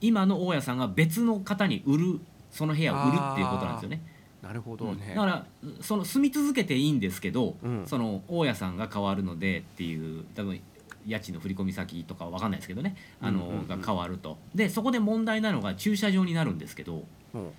[0.00, 4.02] 今の大家さんが別の方に売るその部屋を売るっていうことなんですよね。
[4.44, 5.46] うなるほどね、だから
[5.80, 7.86] その住み続けていいんですけど、うん。
[7.86, 10.60] その大家さんが変わるのでっていう多分
[11.06, 12.94] 家賃の振込先とかは分かんないですけどね。
[13.20, 13.68] あの、うんうんうん。
[13.68, 14.36] が変わると。
[14.54, 17.50] でそこで問題なのが駐車場になるんですけどうん。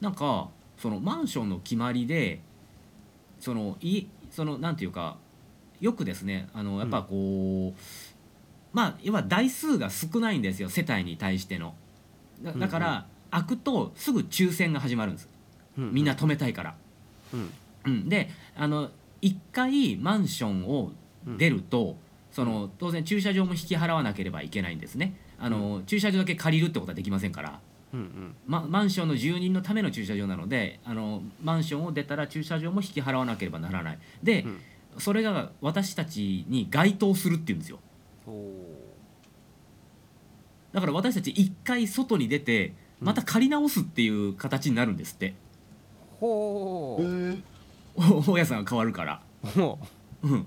[0.00, 2.40] なんかそのマンションの決まりで
[3.40, 5.16] そのいそのなんていうか
[5.80, 7.80] よくですねあのやっぱこう、
[8.72, 11.74] まあ要は台数が少ないんですよ世帯に対しての。
[12.42, 15.28] だだから、開くとすぐ抽選が始まるんです。
[15.32, 15.37] うん
[15.78, 16.74] みんな止めたいから。
[17.32, 17.50] うん。
[17.84, 18.90] うん、であの
[19.22, 20.92] 1回マンションを
[21.38, 21.96] 出ると、
[22.30, 25.16] その当然駐車場も引き払わなければいけないんですね。
[25.38, 27.60] あの、駐車場だけ借りるってことはできませんから、
[27.92, 28.34] うんうん。
[28.46, 33.98] ま、マンションの住人のための駐車場なのであのマンションを出たら駐車場も引き払わなければならない。
[34.22, 34.60] で、うん。
[34.98, 37.78] それが私たちに該当するっていうんですよ。
[40.72, 45.34] だから私たち1回外に出てまた借り直すっていう形になるんですって、
[46.20, 49.20] ほう、大家さんが変わるから、
[49.54, 49.78] ほ
[50.22, 50.28] う。
[50.28, 50.34] う。
[50.36, 50.46] ん、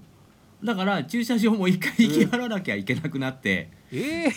[0.63, 4.31] だから駐車場も一回行き払わなきゃいけなくなって、ええ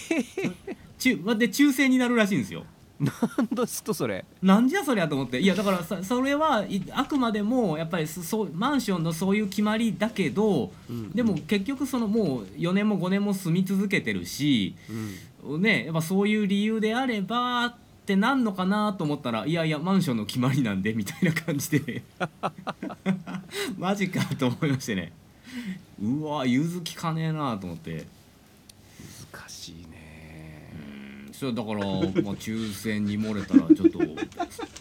[0.99, 2.65] 中で抽選になるらしいんですよ
[3.01, 3.11] な
[3.43, 8.51] んですとそれなんじゃそりゃと思っていやだからさそれはあくまでもやっぱりそそう。
[8.53, 9.37] マンションのそう。
[9.37, 9.49] いう。
[9.49, 10.93] 決まりだけど、う。
[10.93, 12.45] んでも結局そのもう。
[12.57, 14.77] 4年も5年も住み続けてるし、
[15.45, 15.59] う。
[15.59, 16.29] んね、やっぱそう。
[16.29, 16.47] いう。
[16.47, 22.03] 理由であればってなんのかなと思ったらいやいやマンションの決まりなんでみたいな感じで。
[23.79, 25.13] マジかと思いましてね。
[26.03, 28.05] うわ融通きかねえなと思って。
[29.33, 30.71] 難しいね。
[31.27, 31.33] うん。
[31.33, 31.91] それだから、まあ、
[32.37, 33.99] 抽選に漏れたらちょっと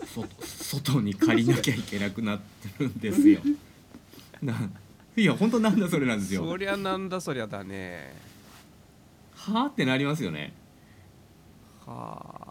[0.05, 3.39] そ外に借りなきゃいけなくなってるんですよ。
[4.41, 4.53] な
[5.15, 6.43] いや本当なんだそれなんですよ。
[6.43, 8.13] そりゃなんだそりゃだね。
[9.33, 10.51] はあってなりますよね。
[11.85, 12.42] はあ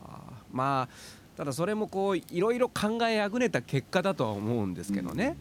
[0.53, 5.37] まあただそれもこういろいろ考えあぐねた結果だとは思うんですけどね、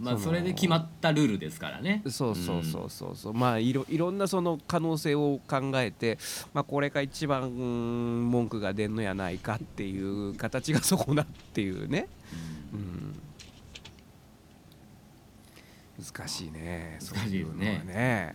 [0.00, 2.02] まあそれで決まったルールですからね。
[2.08, 6.18] そうそうそうそうそう、まあいろいろんなその可能性を考えて、
[6.54, 12.08] まあ、これが一番うん文句が出んのやないかっていう形がそこだっていうね、
[12.72, 13.20] うん、
[16.02, 16.98] 難しいね。
[17.00, 17.84] 難しいですね。
[17.84, 18.34] そうね。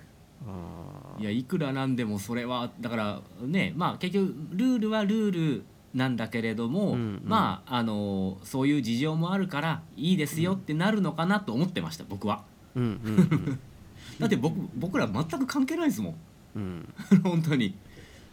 [1.17, 1.23] うん。
[1.23, 7.21] いやいくらなんでもそれはだからねまあ結局ルールはルールなんだけれども、うんうん。
[7.23, 12.43] まああのそういう事情もあるからいいですよってなるのかなと思ってました僕は。
[12.75, 13.59] うんうん
[14.19, 16.15] だって僕僕ら全く関係ないですもん。
[16.55, 16.93] うん。
[17.23, 17.75] 本当に。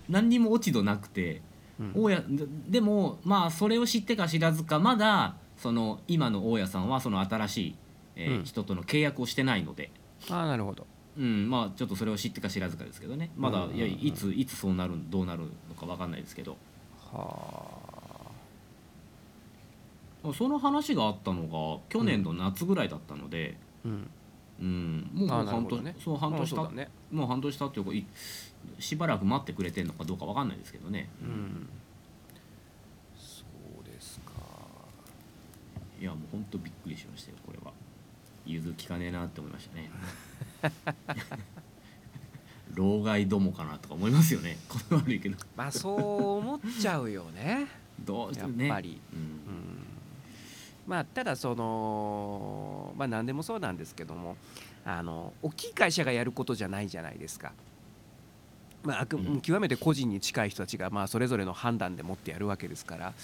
[0.08, 1.42] 何にも落ち度なくて。
[1.78, 1.92] うん。
[1.94, 7.74] 大家ででもまあそれを知ってか知らずかまだその今の大家さんはその新しい、
[8.16, 8.44] えーうん。
[8.44, 9.90] 人との契約をしてないので、
[10.30, 10.86] ああなるほど。
[11.18, 13.30] うん、まあちょっとそれを知ってか知らずかですけどね。
[13.36, 16.56] まだ、うんいやいついつそうなるどうなるのか分かんないですけど
[17.12, 17.90] は
[20.34, 24.10] その話があったのが去年の夏ぐらいだったので、あうん。
[24.60, 25.10] うん。
[25.14, 26.90] もう半年、ねそう半年たね。
[27.10, 28.06] もう半年経っていうかい
[28.78, 31.68] しばらく待ってくれてるのかどうか分かんないですけどね、うん。
[33.16, 33.44] そ
[33.80, 34.32] うですか。
[36.00, 37.72] いやもう本当びっくりしましたよこれは。
[38.46, 39.90] 融通きかねえなって思いましたね
[42.74, 44.58] 老害どもかなとか思いますよね。
[44.68, 45.36] これ悪いけど。
[45.56, 47.66] まあそう思っちゃうよね。
[48.00, 49.18] どうしてやっもねぱり、うん。
[49.18, 49.26] うん。
[50.86, 54.36] まあただそのまあ何でもそうなんですけども
[54.84, 57.52] あの大きい会社がやることじゃないじゃないですか。
[58.82, 63.14] まあ、極めて個人に近い人たちがまあそれぞれの判断でもってやるわけですからはい。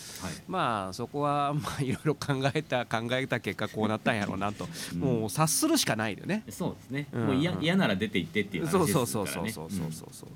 [0.46, 5.00] まあそこは まあいろいろ考えた 考えた結果こうなったんやろうなと、うん。
[5.00, 6.44] もう察するしかないよね。
[6.50, 7.26] そうですね、うん。
[7.26, 10.28] もう嫌嫌なら出て行ってっていう話そうですそうからねそうそうそうそうそう。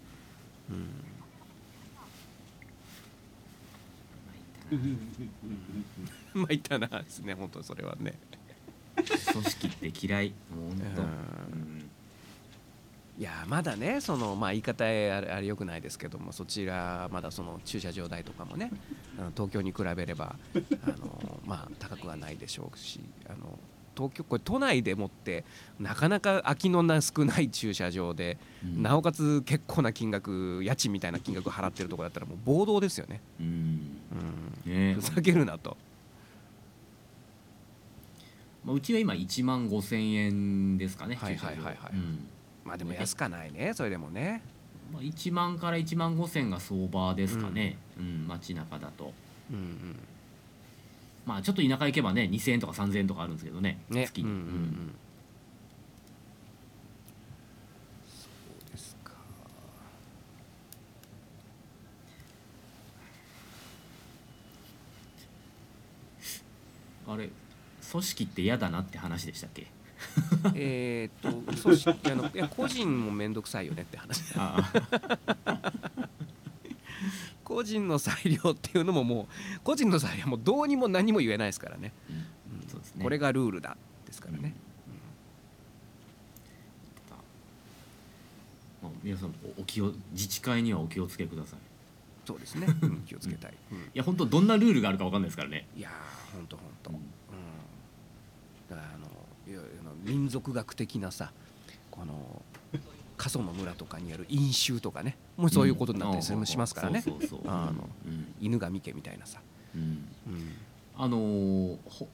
[0.70, 0.88] うん。
[6.42, 8.14] まあいたなですね本当それはね。
[9.32, 10.28] 組織って嫌い。
[10.30, 11.89] もううん
[13.20, 18.70] いやまだねそのまあ言い方あれあれよくないですけどもそちらまだその駐車場代とかもね
[19.18, 22.98] あの東京に比べればあのまあ高くはないでしょうし
[23.28, 23.58] あの
[23.94, 25.44] 東京これ都内でもって
[25.78, 28.82] なかなか空きのな少ない駐車場で、うん。
[28.82, 33.46] なおかつ結構な金額家賃みたいな金額払ってるところだったらもう暴動ですよね、うん。
[34.64, 34.94] うん、ね。
[34.94, 35.76] ふざけるなと、
[38.64, 41.76] まあ、うちは今1万5千円ですかねはいはいはいはい。
[41.92, 42.29] うん
[42.70, 44.42] まあでも安かないねそれでもね。
[44.92, 48.28] まあ、1万から1万5千が相場ですかね、うん。
[48.28, 49.12] 街中だと。
[49.50, 49.96] うんうん。
[51.26, 54.06] まあちょっと田舎行けばね2000円とか3000円とかあるんですけどねね。
[54.06, 54.94] 月に、うんうんううんん。
[58.08, 58.28] そ
[58.68, 59.14] うですか。
[67.08, 67.30] あれ
[67.90, 69.66] 組織って嫌だなって話でしたっけ？
[70.54, 74.22] えーっと組織あのいや個人も面倒くさいよねって話。
[77.44, 79.26] 個人の裁量っていうのももう
[79.64, 82.68] 個人の裁量はもうどうにも何も言えないですからね、うん。
[82.68, 83.02] そうね。
[83.02, 83.76] これがルールだ
[84.06, 84.54] ですからね、
[88.80, 91.58] まあ皆さんおお気を自治会にはお気をつけください。
[92.24, 93.78] そうですね、 うん気をつけたい、うん。
[93.78, 95.66] いや本当どんなルールがあるかわかんないですからね。
[95.76, 96.66] いやーほんとほん。
[96.82, 96.96] と、うん、
[98.68, 99.06] だからあの
[100.04, 101.32] 民族学的なさ
[101.90, 102.42] この
[103.16, 106.46] 過疎の村とかにある飲酒とかねもうそういうことになったりするうん。
[106.46, 107.04] しますからね。
[108.40, 109.40] 犬神家みたいなさ、
[109.74, 109.82] うん。
[109.82, 110.06] うん。
[110.96, 112.08] あのーほ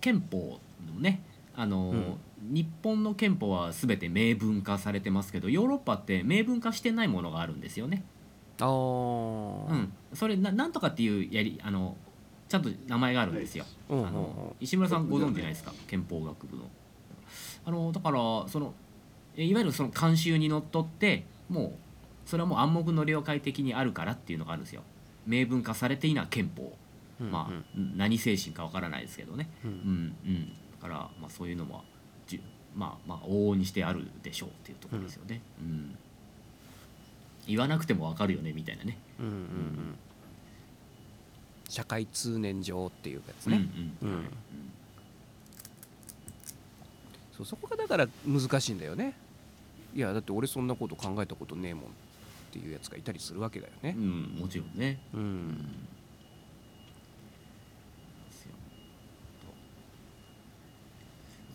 [0.00, 0.58] 憲法
[0.94, 1.22] のね
[1.54, 8.04] あのー日本の憲法は全て明文化されてますけどヨーロッパって明文化してないものがあるんですよね。
[8.60, 9.66] あー。
[9.68, 11.96] うん、それななんとかっていうやりあの
[12.50, 15.72] ちゃんと名前があるんですよ、うんうんあの石村さんご存知ないですか？
[15.86, 16.64] 憲法学部の。
[17.64, 18.74] あのだからその
[19.36, 24.82] えいわゆるその慣習にのっとってもうそれはもう暗黙の了解的にあるからっていうのがあるんですよ。
[25.26, 26.76] 明文化されていない憲法、
[27.20, 29.48] うんまあ何精神かわからないですけどね。
[29.64, 29.70] うん。
[29.70, 30.48] うんうん。
[30.48, 31.84] だからまあそういうのも
[32.26, 32.40] じゅ
[32.74, 35.96] まあまあ往々にしてあるでしょうっていうところですよね、うん。
[37.46, 38.98] 言わなくてもわかるよねみたいなね。
[39.20, 39.32] うんうん。
[39.32, 39.96] うん
[41.70, 43.68] 社会通念上っていうやつうんね、
[44.02, 44.16] うんうん。
[44.18, 44.26] はい
[47.32, 49.14] そうそこがだから難しいんだよね。
[49.94, 51.86] いやだって俺そんなこと考えたことねえもんっ
[52.52, 53.94] ていうやつがいたりするわけだよね。
[53.96, 54.98] うん、うんもちろんね。
[55.14, 55.56] うん、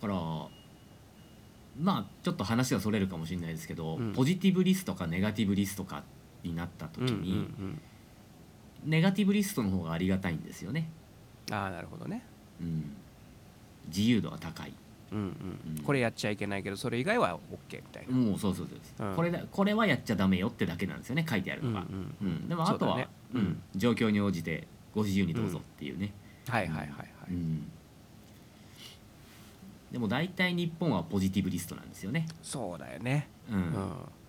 [0.00, 0.14] から
[1.78, 4.12] まあちょっと話がそれるかもしれないですけど、うん。
[4.12, 6.02] ポジティブリストかネガティブリストか
[6.42, 7.80] になった時うんうんに、うん
[8.86, 10.88] ネガティブリストの方がありがたいんですよね、
[11.50, 12.22] ああなるほどね。
[12.60, 12.92] うん、
[13.88, 14.72] 自由度が高い。
[15.12, 15.26] うんうん
[15.78, 15.82] うん。
[15.82, 19.14] これやっちゃいけないけどそれ以外は OK みたいな、もうそうそうそうです、うん。
[19.14, 22.48] これだこれはやっちゃダメよってだけなんですよね書いてあるのが、うんうんうん。
[22.48, 23.44] でもあとは、ねううん。
[23.44, 23.62] ん。
[23.74, 26.12] 状況に応じてご自由にどうぞっていうね、
[26.48, 27.70] はいはいはいはい、うん。
[29.92, 33.28] でも大体日本はポジティブリストなんですよね、そうだよね。
[33.50, 33.74] うん。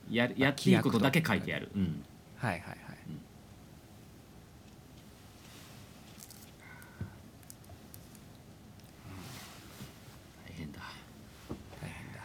[0.10, 2.02] ややっていいことだけ書いてある、うん、
[2.38, 2.62] はいはい
[10.46, 10.80] 大変だ
[11.82, 12.22] 大変だ、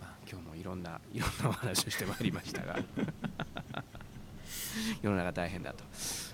[0.00, 2.78] まあ、今日もいろんな いろんなお話をしてまいりましたが。
[5.02, 5.84] 世の中大変だと、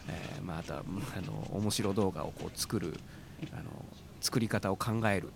[0.06, 0.84] えーまあ、あとは
[1.16, 2.98] あの面白動画をこう作る
[3.52, 3.84] あの
[4.20, 5.32] 作り方を考える、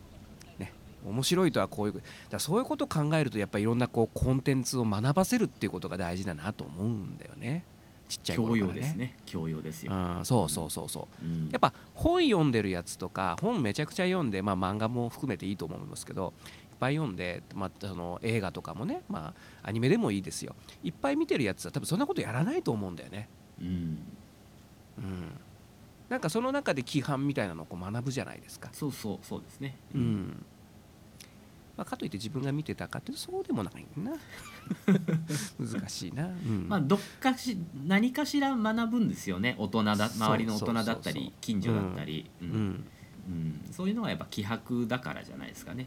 [0.58, 0.72] ね、
[1.04, 7.64] 面白いとはこういうだそういうことを考えるとやっぱりいろんなこうコンテンツを学ばせるっていうことが大事だなと思うんだよね。
[8.08, 8.68] ちっちゃい頃からね。
[8.68, 9.16] 教養ですね。
[9.26, 11.24] 教養ですよ、うん、そうそうそうそう。
[11.24, 11.48] うん。
[11.50, 16.32] やっぱ本読んでるやつとか本めちゃくちゃ読んで、まあ、漫画も含めていいと思いますけど
[16.82, 20.56] ぱい読んで、まあ、その映画とかもね、まあ、アニメでもいいですよ。
[20.82, 23.28] いっぱい見てるやつは多分そんなことやらないと思うんだよね。
[23.60, 23.66] うん。
[24.98, 25.30] うん、
[26.08, 28.68] なんかその中で規範みたいなのをこう学ぶじゃないですか。
[28.72, 29.76] そうそうそうですね。
[29.94, 30.44] うん。
[31.76, 34.12] まあ、かといって自分が見てたかってそうでもないな。
[35.58, 36.66] 難しいな、うん。
[36.68, 37.56] まあどっかし
[37.86, 39.54] 何かしら学ぶんですよね。
[39.56, 42.28] 大人だ周りの大人だったり近所だったり、
[43.70, 45.86] そういうのがやっぱ気迫だからじゃないですかね、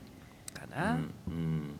[0.59, 1.75] かな、うんうん。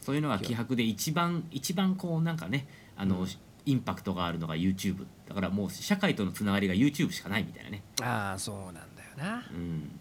[0.00, 2.66] そういうのが気迫で一番一番こうなんかね
[2.96, 3.28] あの、うん。
[3.66, 7.82] インパクトがあるのが YouTube だからもう社会とのつながりが YouTube しかないみたいなね。
[8.02, 8.84] ああそうなんだよ
[9.16, 9.46] な。
[9.52, 10.00] うん。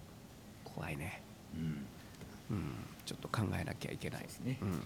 [0.63, 1.21] 怖いね、
[1.55, 1.85] うん。
[2.51, 2.71] うん、
[3.05, 4.23] ちょっと考えなきゃいけない。
[4.23, 4.81] ですね、うん。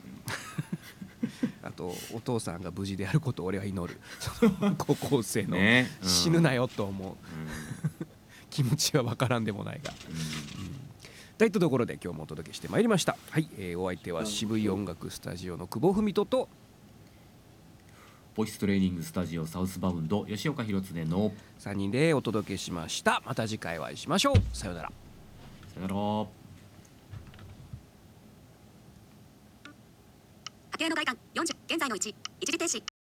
[1.63, 3.99] あとお父さんが無事であることを俺は祈る。
[4.19, 5.89] その高校生の、ね。
[6.01, 6.09] うん。
[6.09, 7.09] 死ぬなよと思う。
[7.09, 7.17] うん。
[8.49, 9.93] 気持ちは分からんでもないが。
[10.09, 10.82] うん
[11.43, 13.17] といったところで今日もお届けしてまいりました。
[13.31, 16.47] はい、えーお相手は渋い音楽スタジオの久保文人と
[18.33, 23.21] ボイストレーニングスタジオサウスバウンド吉岡弘恒の3人でお届けしました。
[23.25, 24.35] また次回お会いしましょう。
[24.55, 24.91] さようなら。
[25.73, 25.95] さよなら。
[25.95, 26.27] 波
[30.77, 33.02] 形の外観40現在の1一時停止